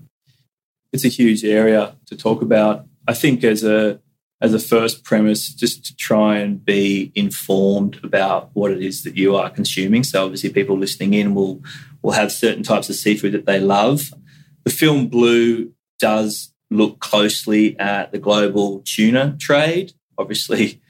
[0.93, 2.87] It's a huge area to talk about.
[3.07, 4.01] I think as a
[4.41, 9.16] as a first premise, just to try and be informed about what it is that
[9.16, 10.05] you are consuming.
[10.05, 11.62] So obviously, people listening in will
[12.03, 14.12] will have certain types of seafood that they love.
[14.64, 19.93] The film Blue does look closely at the global tuna trade.
[20.18, 20.81] Obviously,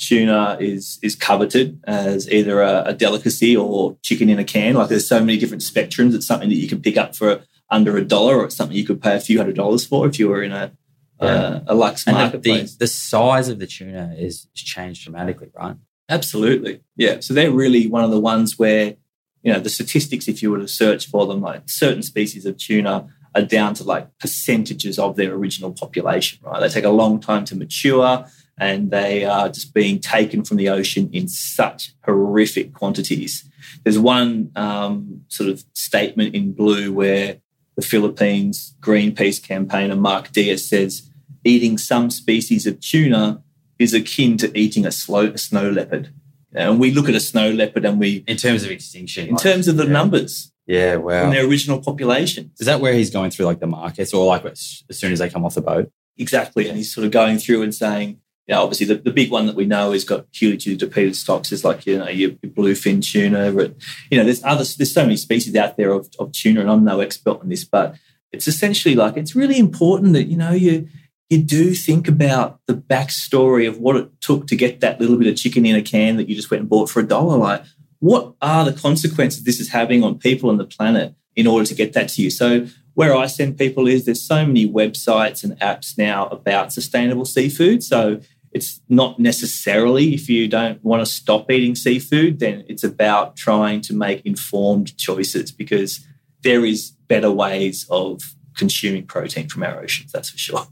[0.00, 4.74] tuna is is coveted as either a, a, delicacy or chicken in a can.
[4.74, 6.14] Like there's so many different spectrums.
[6.14, 8.86] It's something that you can pick up for under a dollar, or it's something you
[8.86, 10.72] could pay a few hundred dollars for if you were in a
[11.20, 11.28] yeah.
[11.28, 12.72] uh, a Lux and marketplace.
[12.72, 15.76] The, the size of the tuna is changed dramatically, right?
[16.08, 17.20] Absolutely, yeah.
[17.20, 18.96] So they're really one of the ones where
[19.42, 22.56] you know the statistics, if you were to search for them, like certain species of
[22.56, 26.60] tuna are down to like percentages of their original population, right?
[26.60, 28.26] They take a long time to mature
[28.60, 33.48] and they are just being taken from the ocean in such horrific quantities.
[33.82, 37.38] There's one um, sort of statement in blue where
[37.76, 41.10] the Philippines Greenpeace campaigner Mark Diaz says,
[41.42, 43.42] eating some species of tuna
[43.78, 46.12] is akin to eating a, slow, a snow leopard.
[46.52, 48.24] And we look at a snow leopard and we.
[48.26, 49.28] In terms of extinction.
[49.28, 49.92] In like, terms of the yeah.
[49.92, 50.52] numbers.
[50.66, 51.22] Yeah, wow.
[51.22, 52.50] From their original population.
[52.60, 55.30] Is that where he's going through like the markets or like as soon as they
[55.30, 55.90] come off the boat?
[56.18, 56.68] Exactly.
[56.68, 58.20] And he's sort of going through and saying,
[58.50, 61.52] you know, obviously the, the big one that we know has got hugely depleted stocks
[61.52, 63.52] is like, you know, your, your bluefin tuna.
[63.52, 63.76] But,
[64.10, 66.84] you know, there's other, there's so many species out there of, of tuna and I'm
[66.84, 67.94] no expert on this, but
[68.32, 70.88] it's essentially like, it's really important that, you know, you,
[71.28, 75.28] you do think about the backstory of what it took to get that little bit
[75.28, 77.36] of chicken in a can that you just went and bought for a dollar.
[77.36, 77.62] Like,
[78.00, 81.74] what are the consequences this is having on people and the planet in order to
[81.76, 82.30] get that to you?
[82.30, 87.24] So, where I send people is there's so many websites and apps now about sustainable
[87.24, 87.84] seafood.
[87.84, 88.20] So,
[88.52, 93.80] it's not necessarily if you don't want to stop eating seafood, then it's about trying
[93.82, 96.04] to make informed choices because
[96.42, 98.22] there is better ways of
[98.56, 100.66] consuming protein from our oceans, that's for sure.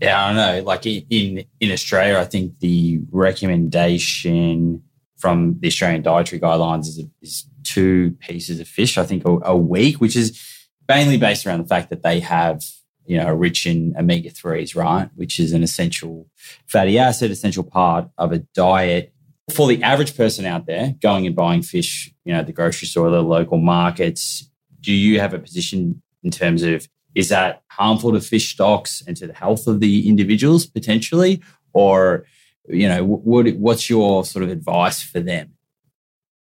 [0.00, 0.62] Yeah, I know.
[0.64, 4.82] Like in in Australia, I think the recommendation
[5.16, 9.56] from the Australian Dietary Guidelines is, is two pieces of fish, I think, a, a,
[9.56, 10.40] week, which is
[10.88, 12.64] mainly based around the fact that they have,
[13.06, 15.08] you know, rich in omega 3s, right?
[15.14, 16.28] Which is an essential
[16.66, 19.12] fatty acid, essential part of a diet.
[19.52, 22.88] For the average person out there going and buying fish, you know, at the grocery
[22.88, 24.48] store, the local markets,
[24.80, 29.16] do you have a position in terms of is that harmful to fish stocks and
[29.16, 31.42] to the health of the individuals potentially?
[31.72, 32.24] Or
[32.68, 35.54] you know, what, what's your sort of advice for them?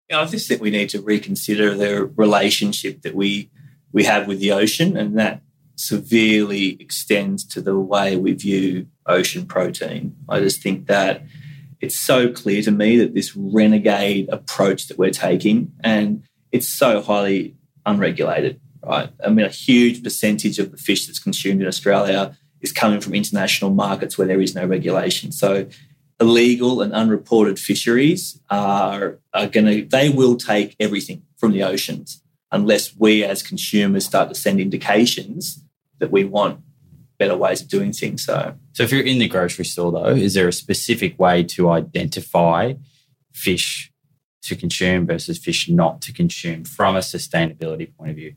[0.09, 3.51] Yeah, I just think we need to reconsider the relationship that we
[3.93, 5.43] we have with the ocean, and that
[5.81, 10.14] severely extends to the way we view ocean protein.
[10.28, 11.24] I just think that
[11.81, 16.22] it's so clear to me that this renegade approach that we're taking, and
[16.53, 17.57] it's so highly
[17.87, 19.09] unregulated, right?
[19.24, 23.14] I mean, a huge percentage of the fish that's consumed in Australia is coming from
[23.14, 25.33] international markets where there is no regulation.
[25.33, 25.66] So
[26.20, 32.22] illegal and unreported fisheries are, are going to, they will take everything from the oceans
[32.53, 35.64] unless we as consumers start to send indications
[36.01, 36.61] that we want
[37.18, 38.24] better ways of doing things.
[38.24, 41.70] So, so if you're in the grocery store though, is there a specific way to
[41.70, 42.74] identify
[43.32, 43.92] fish
[44.42, 48.34] to consume versus fish not to consume from a sustainability point of view?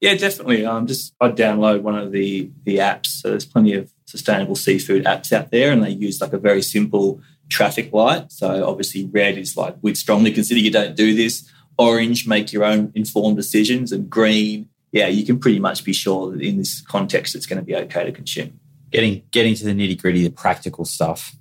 [0.00, 0.66] Yeah, definitely.
[0.66, 3.06] Um, just I download one of the the apps.
[3.06, 6.60] So there's plenty of sustainable seafood apps out there, and they use like a very
[6.60, 8.32] simple traffic light.
[8.32, 11.48] So obviously, red is like we'd strongly consider you don't do this.
[11.78, 16.30] Orange, make your own informed decisions, and green, yeah, you can pretty much be sure
[16.30, 18.60] that in this context, it's going to be okay to consume.
[18.90, 21.34] Getting getting to the nitty gritty, the practical stuff.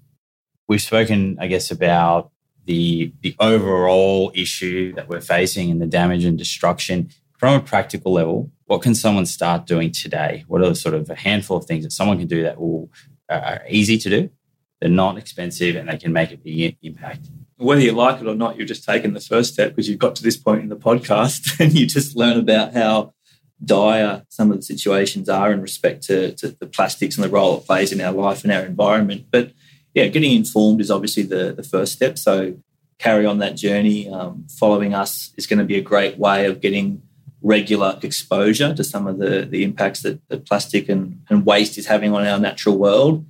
[0.70, 2.32] we've spoken, I guess, about
[2.66, 7.10] the the overall issue that we're facing and the damage and destruction.
[7.38, 10.46] From a practical level, what can someone start doing today?
[10.48, 12.90] What are the sort of a handful of things that someone can do that will
[13.30, 14.30] uh, are easy to do,
[14.80, 17.28] they're not expensive, and they can make a big impact?
[17.58, 20.16] Whether you like it or not, you've just taken the first step because you've got
[20.16, 23.14] to this point in the podcast and you just learn about how
[23.64, 27.58] dire some of the situations are in respect to, to the plastics and the role
[27.58, 29.26] it plays in our life and our environment.
[29.32, 29.52] But
[29.94, 32.18] yeah, getting informed is obviously the, the first step.
[32.18, 32.56] So
[32.98, 34.10] carry on that journey.
[34.10, 37.02] Um, following us is going to be a great way of getting
[37.42, 41.88] regular exposure to some of the, the impacts that, that plastic and, and waste is
[41.88, 43.26] having on our natural world.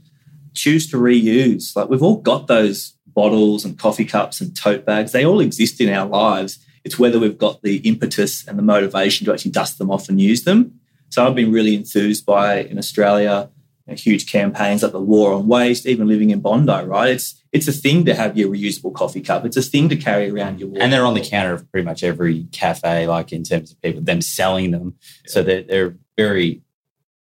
[0.54, 1.76] Choose to reuse.
[1.76, 5.12] Like we've all got those bottles and coffee cups and tote bags.
[5.12, 6.60] They all exist in our lives.
[6.84, 10.20] It's whether we've got the impetus and the motivation to actually dust them off and
[10.20, 10.80] use them.
[11.10, 13.50] So I've been really enthused by in Australia
[13.92, 17.10] know, huge campaigns like the War on Waste, even living in Bondi, right?
[17.10, 19.46] It's it's a thing to have your reusable coffee cup.
[19.46, 20.82] It's a thing to carry around your water.
[20.82, 24.02] And they're on the counter of pretty much every cafe, like in terms of people
[24.02, 24.96] them selling them.
[25.26, 25.32] Yeah.
[25.32, 26.62] So they're they're very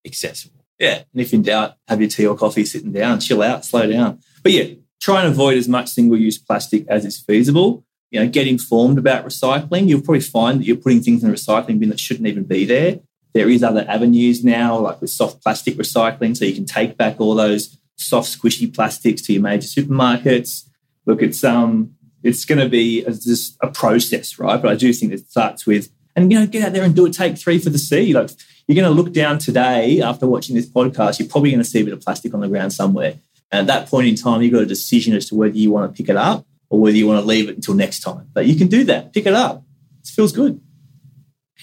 [0.04, 0.64] accessible.
[0.78, 1.02] Yeah.
[1.12, 4.20] And if in doubt, have your tea or coffee sitting down, chill out, slow down.
[4.42, 7.84] But yeah, try and avoid as much single-use plastic as is feasible.
[8.10, 9.88] You know, get informed about recycling.
[9.88, 12.64] You'll probably find that you're putting things in a recycling bin that shouldn't even be
[12.64, 13.00] there.
[13.34, 17.20] There is other avenues now, like with soft plastic recycling, so you can take back
[17.20, 20.68] all those soft, squishy plastics to your major supermarkets.
[21.04, 24.60] Look, it's um, it's going to be a, just a process, right?
[24.60, 27.06] But I do think it starts with, and you know, get out there and do
[27.06, 27.12] it.
[27.12, 28.12] Take 3 for the sea.
[28.12, 28.30] Like
[28.66, 31.80] you're going to look down today after watching this podcast, you're probably going to see
[31.80, 33.14] a bit of plastic on the ground somewhere.
[33.50, 35.90] And at that point in time, you've got a decision as to whether you want
[35.90, 38.28] to pick it up or whether you want to leave it until next time.
[38.32, 39.12] But you can do that.
[39.12, 39.64] Pick it up.
[40.02, 40.60] It feels good.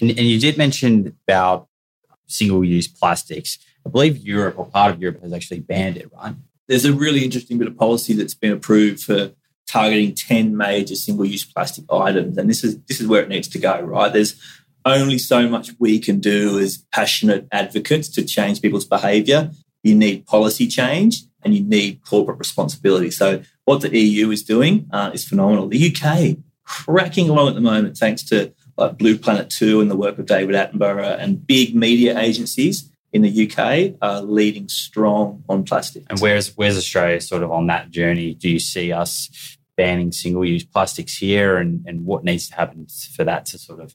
[0.00, 1.68] And, and you did mention about
[2.26, 3.58] single use plastics.
[3.86, 6.34] I believe Europe or part of Europe has actually banned it, right?
[6.68, 9.32] There's a really interesting bit of policy that's been approved for
[9.68, 12.36] targeting 10 major single use plastic items.
[12.36, 14.12] And this is this is where it needs to go, right?
[14.12, 14.40] There's
[14.84, 19.50] only so much we can do as passionate advocates to change people's behavior.
[19.82, 23.10] You need policy change and you need corporate responsibility.
[23.10, 25.68] So, what the EU is doing uh, is phenomenal.
[25.68, 29.96] The UK cracking along at the moment, thanks to like Blue Planet 2 and the
[29.96, 35.64] work of David Attenborough and big media agencies in the UK are leading strong on
[35.64, 36.04] plastic.
[36.10, 38.34] And where's where's Australia sort of on that journey?
[38.34, 43.24] Do you see us banning single-use plastics here and, and what needs to happen for
[43.24, 43.94] that to sort of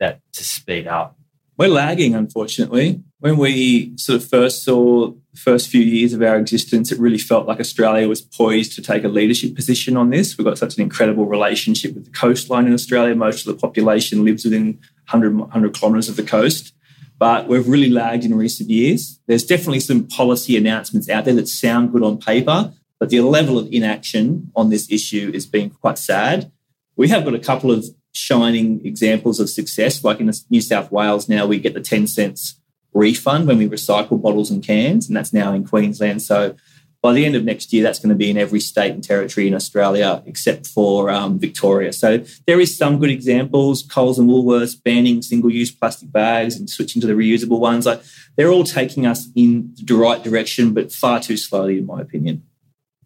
[0.00, 1.18] that to speed up?
[1.58, 3.02] We're lagging, unfortunately.
[3.18, 7.18] When we sort of first saw the first few years of our existence, it really
[7.18, 10.38] felt like Australia was poised to take a leadership position on this.
[10.38, 13.16] We've got such an incredible relationship with the coastline in Australia.
[13.16, 14.78] Most of the population lives within
[15.10, 16.74] 100, 100 kilometres of the coast.
[17.18, 19.18] But we've really lagged in recent years.
[19.26, 23.58] There's definitely some policy announcements out there that sound good on paper, but the level
[23.58, 26.52] of inaction on this issue is being quite sad.
[26.94, 27.84] We have got a couple of
[28.18, 30.02] shining examples of success.
[30.02, 32.60] Like in New South Wales now, we get the 10 cents
[32.92, 36.22] refund when we recycle bottles and cans, and that's now in Queensland.
[36.22, 36.56] So
[37.00, 39.46] by the end of next year, that's going to be in every state and territory
[39.46, 41.92] in Australia except for um, Victoria.
[41.92, 43.84] So there is some good examples.
[43.84, 47.86] Coles and Woolworths banning single-use plastic bags and switching to the reusable ones.
[47.86, 48.02] Like
[48.36, 52.42] they're all taking us in the right direction, but far too slowly, in my opinion.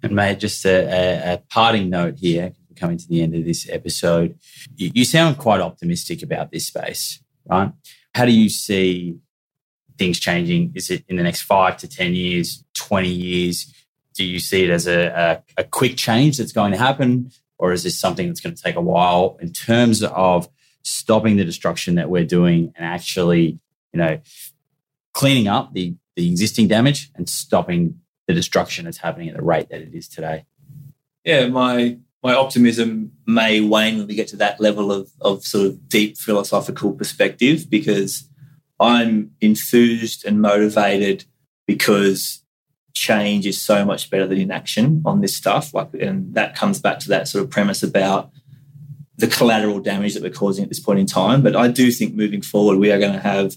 [0.03, 3.69] And mate, just a, a, a parting note here coming to the end of this
[3.69, 4.39] episode.
[4.77, 7.73] You, you sound quite optimistic about this space, right?
[8.15, 9.17] How do you see
[9.99, 10.73] things changing?
[10.75, 13.73] Is it in the next five to 10 years, 20 years?
[14.15, 17.31] Do you see it as a, a, a quick change that's going to happen?
[17.59, 20.49] Or is this something that's going to take a while in terms of
[20.83, 23.61] stopping the destruction that we're doing and actually,
[23.93, 24.21] you know,
[25.15, 29.69] cleaning up the, the existing damage and stopping the destruction that's happening at the rate
[29.71, 30.45] that it is today?
[31.25, 35.67] Yeah, my my optimism may wane when we get to that level of, of sort
[35.67, 38.29] of deep philosophical perspective because
[38.79, 41.25] I'm enthused and motivated
[41.67, 42.43] because
[42.95, 45.75] change is so much better than inaction on this stuff.
[45.75, 48.31] Like, and that comes back to that sort of premise about
[49.17, 51.43] the collateral damage that we're causing at this point in time.
[51.43, 53.57] But I do think moving forward, we are going to have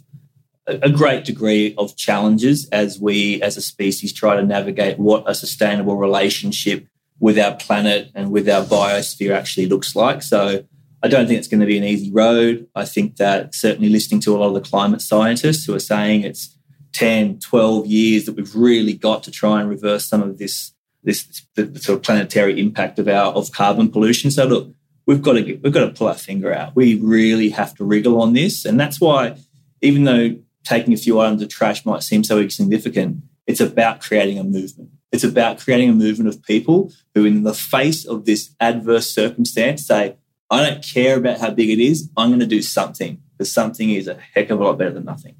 [0.67, 5.35] a great degree of challenges as we, as a species, try to navigate what a
[5.35, 6.87] sustainable relationship
[7.19, 10.21] with our planet and with our biosphere actually looks like.
[10.21, 10.65] So
[11.01, 12.67] I don't think it's going to be an easy road.
[12.75, 16.23] I think that certainly listening to a lot of the climate scientists who are saying
[16.23, 16.57] it's
[16.93, 21.43] 10, 12 years that we've really got to try and reverse some of this, this
[21.55, 24.31] the, the sort of planetary impact of our of carbon pollution.
[24.31, 24.73] So look,
[25.05, 26.75] we've got to get, we've got to pull our finger out.
[26.75, 29.37] We really have to wriggle on this, and that's why
[29.81, 34.39] even though taking a few items of trash might seem so insignificant, it's about creating
[34.39, 38.53] a movement It's about creating a movement of people who, in the face of this
[38.59, 40.17] adverse circumstance, say,
[40.51, 42.09] I don't care about how big it is.
[42.17, 45.05] I'm going to do something because something is a heck of a lot better than
[45.05, 45.35] nothing.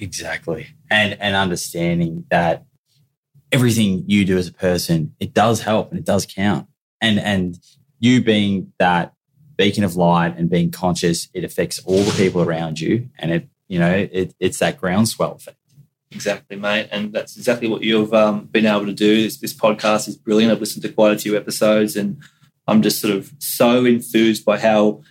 [0.00, 0.66] Exactly.
[0.90, 2.64] And and understanding that
[3.52, 6.66] everything you do as a person, it does help and it does count.
[7.00, 7.56] And and
[8.00, 9.14] you being that
[9.56, 13.10] beacon of light and being conscious, it affects all the people around you.
[13.16, 15.59] And it, you know, it, it's that groundswell effect.
[16.12, 16.88] Exactly, mate.
[16.90, 19.22] And that's exactly what you've um, been able to do.
[19.22, 20.52] This, this podcast is brilliant.
[20.52, 22.20] I've listened to quite a few episodes and
[22.66, 25.02] I'm just sort of so enthused by how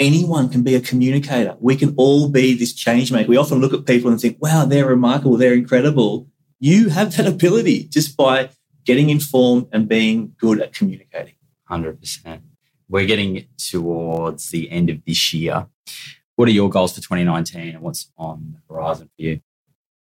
[0.00, 1.56] anyone can be a communicator.
[1.60, 3.28] We can all be this change maker.
[3.28, 6.28] We often look at people and think, wow, they're remarkable, they're incredible.
[6.60, 8.50] You have that ability just by
[8.84, 11.34] getting informed and being good at communicating.
[11.70, 12.40] 100%.
[12.88, 15.66] We're getting towards the end of this year.
[16.36, 19.40] What are your goals for 2019 and what's on the horizon for you?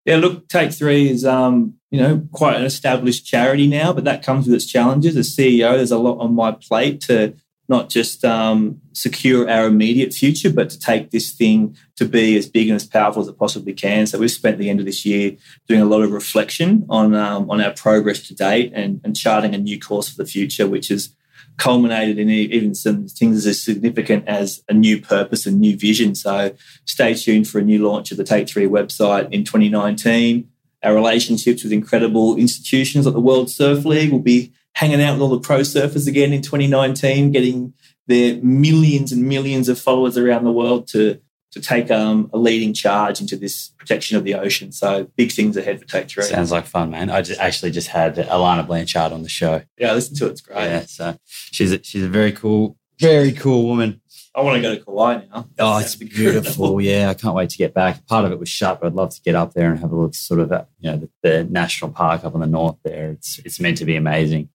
[0.05, 4.23] Yeah, look, Take 3 is um, you know quite an established charity now, but that
[4.23, 5.15] comes with its challenges.
[5.17, 7.35] As CEO, there's a lot on my plate to
[7.69, 12.49] not just um, secure our immediate future, but to take this thing to be as
[12.49, 14.07] big and as powerful as it possibly can.
[14.07, 15.37] So we've spent the end of this year
[15.67, 19.53] doing a lot of reflection on um, on our progress to date and, and charting
[19.53, 21.13] a new course for the future, which has
[21.59, 26.15] culminated in even some things as significant as a new purpose and new vision.
[26.15, 26.55] So
[26.85, 30.49] stay tuned for a new launch of the Take 3 website in 2019.
[30.81, 35.21] Our relationships with incredible institutions like the World Surf League will be hanging out with
[35.21, 37.73] all the pro surfers again in 2019, getting
[38.07, 41.19] their millions and millions of followers around the world to
[41.51, 44.71] to take um, a leading charge into this protection of the ocean.
[44.71, 46.23] So big things ahead for Take 3.
[46.23, 47.09] Sounds like fun, man.
[47.09, 49.61] I just actually just had Alana Blanchard on the show.
[49.77, 50.31] Yeah, listen to it.
[50.31, 50.65] It's great.
[50.65, 54.01] Yeah, so she's a, she's a very cool, very cool woman.
[54.35, 55.47] I want to go to Kauai now.
[55.57, 56.79] oh, it's beautiful.
[56.79, 58.05] yeah, I can't wait to get back.
[58.05, 59.95] Part of it was shut, but I'd love to get up there and have a
[59.95, 62.77] look, sort of at you know the, the national park up in the north.
[62.83, 64.49] There, it's it's meant to be amazing.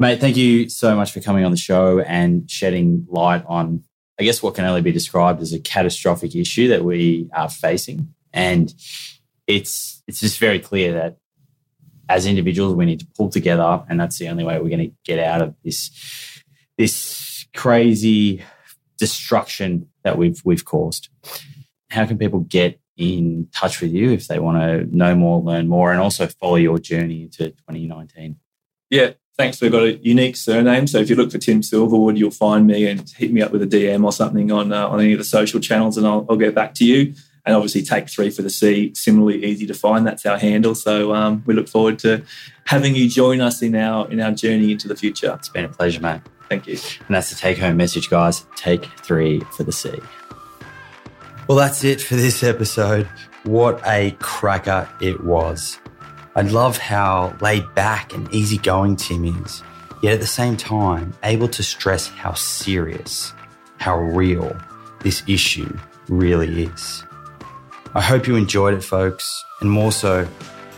[0.00, 3.84] Mate, thank you so much for coming on the show and shedding light on
[4.18, 8.14] I guess, what can only be described as a catastrophic issue that we are facing.
[8.32, 8.72] And
[9.46, 11.18] it's it's just very clear that
[12.08, 14.96] as individuals we need to pull together, and that's the only way we're going to
[15.04, 15.90] get out of this
[16.78, 18.42] this crazy
[18.98, 21.08] destruction that we've we've caused.
[21.90, 25.68] How can people get in touch with you if they want to know more, learn
[25.68, 28.36] more, and also follow your journey into 2019?
[28.90, 29.60] Yeah, thanks.
[29.60, 30.86] We've got a unique surname.
[30.86, 33.62] So if you look for Tim Silverwood, you'll find me and hit me up with
[33.62, 36.36] a DM or something on uh, on any of the social channels, and I'll, I'll,
[36.36, 37.14] get back to you.
[37.46, 38.94] And obviously, take 3 for the Sea.
[38.94, 40.06] Similarly easy to find.
[40.06, 40.74] That's our handle.
[40.74, 42.24] So um, we look forward to
[42.64, 45.34] having you join us in our in our journey into the future.
[45.38, 46.22] It's been a pleasure, mate.
[46.48, 46.78] Thank you.
[47.06, 48.46] And that's the take home message, guys.
[48.56, 49.98] Take 3 for the Sea.
[51.48, 53.06] Well, that's it for this episode.
[53.42, 55.78] What a cracker it was.
[56.36, 59.62] I love how laid back and easygoing Tim is,
[60.02, 63.32] yet at the same time, able to stress how serious,
[63.76, 64.56] how real
[64.98, 65.78] this issue
[66.08, 67.04] really is.
[67.94, 70.26] I hope you enjoyed it, folks, and more so,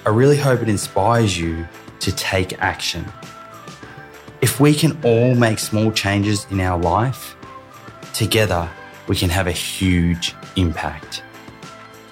[0.04, 1.66] I really hope it inspires you
[2.00, 3.06] to take action.
[4.42, 7.34] If we can all make small changes in our life,
[8.12, 8.68] together
[9.08, 11.22] we can have a huge impact.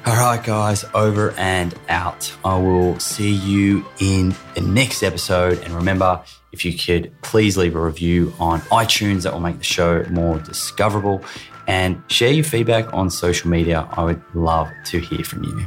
[0.06, 2.30] All right, guys, over and out.
[2.44, 5.60] I will see you in the next episode.
[5.60, 9.64] And remember, if you could please leave a review on iTunes, that will make the
[9.64, 11.24] show more discoverable.
[11.66, 13.88] And share your feedback on social media.
[13.92, 15.66] I would love to hear from you.